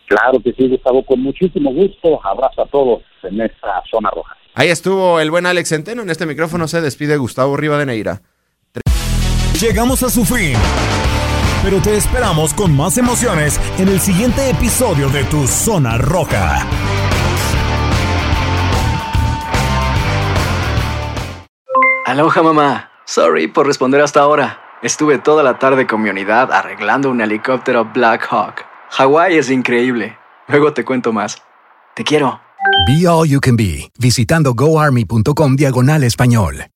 Claro 0.08 0.39
que 0.41 0.54
sí, 0.54 0.69
Gustavo, 0.69 1.06
con 1.06 1.19
muchísimo 1.19 1.71
gusto. 1.73 2.26
Abrazo 2.26 2.63
a 2.63 2.67
todos 2.67 3.04
en 3.23 3.41
esta 3.41 3.84
zona 3.91 4.10
roja. 4.10 4.36
Ahí 4.54 4.69
estuvo 4.69 5.19
el 5.19 5.30
buen 5.30 5.45
Alex 5.45 5.69
Centeno. 5.69 6.02
En 6.02 6.10
este 6.10 6.26
micrófono 6.26 6.67
se 6.67 6.82
despide 6.82 7.17
Gustavo 7.17 7.58
Rivadeneira. 7.58 8.21
Llegamos 9.60 10.02
a 10.04 10.10
su 10.10 10.23
fin 10.23 10.56
pero 11.63 11.82
te 11.82 11.96
esperamos 11.96 12.54
con 12.54 12.76
más 12.76 12.98
emociones 12.98 13.60
en 13.78 13.88
el 13.89 14.00
siguiente 14.00 14.50
episodio 14.50 15.10
de 15.10 15.24
Tu 15.26 15.48
Zona 15.48 15.98
Roja. 15.98 16.65
Aloha 22.06 22.41
mamá. 22.41 22.89
Sorry 23.06 23.48
por 23.48 23.67
responder 23.67 24.02
hasta 24.02 24.22
ahora. 24.22 24.60
Estuve 24.82 25.17
toda 25.17 25.43
la 25.43 25.60
tarde 25.60 25.88
con 25.88 26.02
mi 26.02 26.10
unidad 26.10 26.52
arreglando 26.52 27.10
un 27.10 27.20
helicóptero 27.22 27.86
Black 27.93 28.28
Hawk. 28.30 28.65
Hawái 28.91 29.38
es 29.38 29.50
increíble. 29.50 30.17
Luego 30.48 30.74
te 30.74 30.86
cuento 30.86 31.12
más. 31.12 31.38
Te 31.96 32.04
quiero. 32.04 32.39
Be 32.88 33.08
All 33.08 33.28
You 33.28 33.39
Can 33.39 33.56
Be, 33.56 33.91
visitando 34.00 34.54
goarmy.com 34.54 35.56
diagonal 35.56 36.04
español. 36.04 36.67